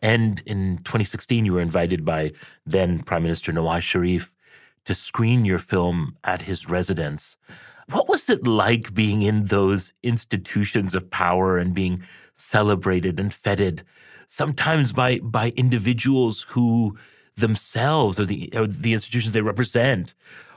And 0.00 0.42
in 0.46 0.78
2016, 0.78 1.44
you 1.44 1.54
were 1.54 1.60
invited 1.60 2.04
by 2.04 2.32
then 2.64 3.00
Prime 3.00 3.22
Minister 3.22 3.52
Nawaz 3.52 3.82
Sharif 3.82 4.32
to 4.84 4.94
screen 4.94 5.44
your 5.44 5.58
film 5.58 6.16
at 6.24 6.42
his 6.42 6.68
residence. 6.68 7.36
What 7.90 8.08
was 8.08 8.28
it 8.28 8.46
like 8.46 8.92
being 8.92 9.22
in 9.22 9.44
those 9.44 9.92
institutions 10.02 10.94
of 10.94 11.10
power 11.10 11.56
and 11.56 11.74
being 11.74 12.02
celebrated 12.36 13.18
and 13.18 13.32
feted, 13.32 13.82
sometimes 14.28 14.92
by 14.92 15.20
by 15.20 15.50
individuals 15.56 16.42
who 16.50 16.98
themselves 17.36 18.20
or 18.20 18.26
the 18.26 18.50
or 18.54 18.66
the 18.66 18.92
institutions 18.92 19.32
they 19.32 19.40
represent 19.40 20.14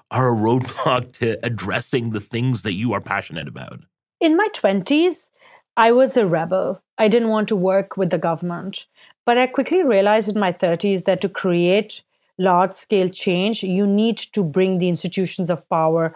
are 0.09 0.33
a 0.33 0.35
roadblock 0.35 1.13
to 1.13 1.37
addressing 1.45 2.09
the 2.09 2.19
things 2.19 2.63
that 2.63 2.73
you 2.73 2.91
are 2.91 3.01
passionate 3.01 3.47
about? 3.47 3.79
In 4.19 4.35
my 4.35 4.49
20s, 4.53 5.29
I 5.77 5.93
was 5.93 6.17
a 6.17 6.25
rebel. 6.25 6.81
I 6.97 7.07
didn't 7.07 7.29
want 7.29 7.47
to 7.47 7.55
work 7.55 7.95
with 7.95 8.09
the 8.09 8.17
government. 8.17 8.87
But 9.25 9.37
I 9.37 9.47
quickly 9.47 9.83
realized 9.83 10.29
in 10.29 10.39
my 10.39 10.51
30s 10.51 11.05
that 11.05 11.21
to 11.21 11.29
create 11.29 12.03
large 12.37 12.73
scale 12.73 13.07
change, 13.07 13.63
you 13.63 13.87
need 13.87 14.17
to 14.17 14.43
bring 14.43 14.79
the 14.79 14.89
institutions 14.89 15.49
of 15.49 15.67
power 15.69 16.13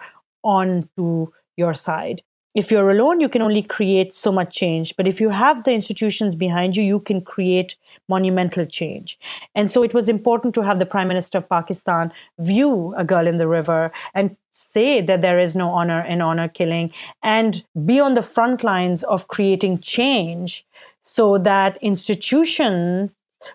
onto 0.54 1.32
your 1.56 1.74
side 1.74 2.22
if 2.56 2.70
you're 2.70 2.90
alone, 2.90 3.20
you 3.20 3.28
can 3.28 3.42
only 3.42 3.62
create 3.62 4.14
so 4.14 4.32
much 4.32 4.56
change. 4.56 4.96
But 4.96 5.06
if 5.06 5.20
you 5.20 5.28
have 5.28 5.64
the 5.64 5.72
institutions 5.72 6.34
behind 6.34 6.74
you, 6.74 6.82
you 6.82 7.00
can 7.00 7.20
create 7.20 7.76
monumental 8.08 8.64
change. 8.64 9.18
And 9.54 9.70
so 9.70 9.82
it 9.82 9.92
was 9.92 10.08
important 10.08 10.54
to 10.54 10.62
have 10.62 10.78
the 10.78 10.86
Prime 10.86 11.06
Minister 11.06 11.36
of 11.36 11.50
Pakistan 11.50 12.10
view 12.38 12.94
a 12.96 13.04
girl 13.04 13.26
in 13.26 13.36
the 13.36 13.46
river 13.46 13.92
and 14.14 14.34
say 14.52 15.02
that 15.02 15.20
there 15.20 15.38
is 15.38 15.54
no 15.54 15.68
honor 15.68 16.00
in 16.00 16.22
honor 16.22 16.48
killing 16.48 16.92
and 17.22 17.62
be 17.84 18.00
on 18.00 18.14
the 18.14 18.22
front 18.22 18.64
lines 18.64 19.02
of 19.02 19.28
creating 19.28 19.76
change 19.80 20.64
so 21.02 21.36
that 21.36 21.76
institution 21.82 23.10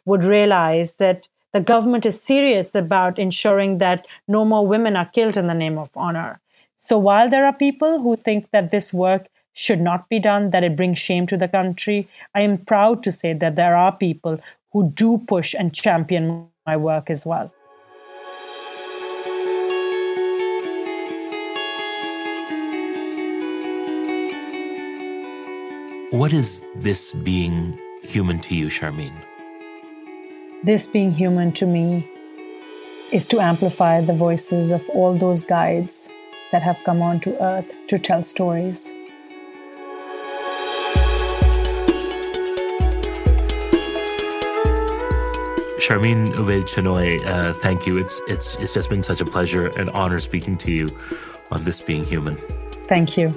would 0.06 0.24
realize 0.24 0.98
that 0.98 1.28
the 1.54 1.60
government 1.60 2.06
is 2.06 2.22
serious 2.22 2.76
about 2.76 3.18
ensuring 3.18 3.80
that 3.80 4.06
no 4.28 4.46
more 4.46 4.68
women 4.68 4.96
are 4.96 5.10
killed 5.10 5.38
in 5.38 5.48
the 5.48 5.56
name 5.56 5.80
of 5.80 5.90
honor 5.96 6.40
so 6.84 6.98
while 6.98 7.30
there 7.30 7.46
are 7.46 7.54
people 7.54 8.00
who 8.02 8.16
think 8.16 8.50
that 8.50 8.72
this 8.72 8.92
work 8.92 9.28
should 9.54 9.80
not 9.80 10.10
be 10.10 10.18
done, 10.18 10.50
that 10.50 10.64
it 10.64 10.76
brings 10.76 10.98
shame 10.98 11.28
to 11.28 11.38
the 11.38 11.48
country, 11.48 12.10
I 12.34 12.42
am 12.42 12.58
proud 12.58 13.04
to 13.04 13.12
say 13.12 13.34
that 13.34 13.56
there 13.56 13.76
are 13.76 13.96
people 13.96 14.40
who 14.74 14.90
do 14.90 15.20
push 15.28 15.54
and 15.54 15.72
champion 15.72 16.48
my 16.66 16.76
work 16.76 17.12
as 17.12 17.24
well. 17.24 17.54
What 26.10 26.34
is 26.34 26.64
this 26.78 27.14
being 27.14 27.78
human 28.02 28.40
to 28.40 28.56
you, 28.56 28.70
Sharmeen? 28.70 29.14
This 30.64 30.88
being 30.88 31.12
human 31.12 31.52
to 31.54 31.68
me 31.68 32.10
is 33.12 33.28
to 33.28 33.40
amplify 33.40 34.02
the 34.02 34.14
voices 34.14 34.72
of 34.72 34.82
all 34.90 35.16
those 35.16 35.42
guides 35.42 36.10
that 36.52 36.62
have 36.62 36.78
come 36.86 37.02
onto 37.02 37.36
earth 37.40 37.72
to 37.88 37.98
tell 37.98 38.24
stories. 38.24 38.92
Sharmeen 45.82 46.28
Obaid 46.36 46.70
Chinoy, 46.70 47.26
uh, 47.26 47.54
thank 47.56 47.88
you. 47.88 47.98
It's 47.98 48.22
it's 48.28 48.56
it's 48.58 48.74
just 48.74 48.90
been 48.90 49.02
such 49.02 49.20
a 49.20 49.26
pleasure 49.26 49.68
and 49.78 49.90
honor 49.90 50.20
speaking 50.20 50.58
to 50.60 50.72
you 50.72 50.88
on 51.52 51.64
this 51.64 51.82
being 51.82 52.06
human. 52.06 52.38
Thank 52.88 53.18
you. 53.18 53.34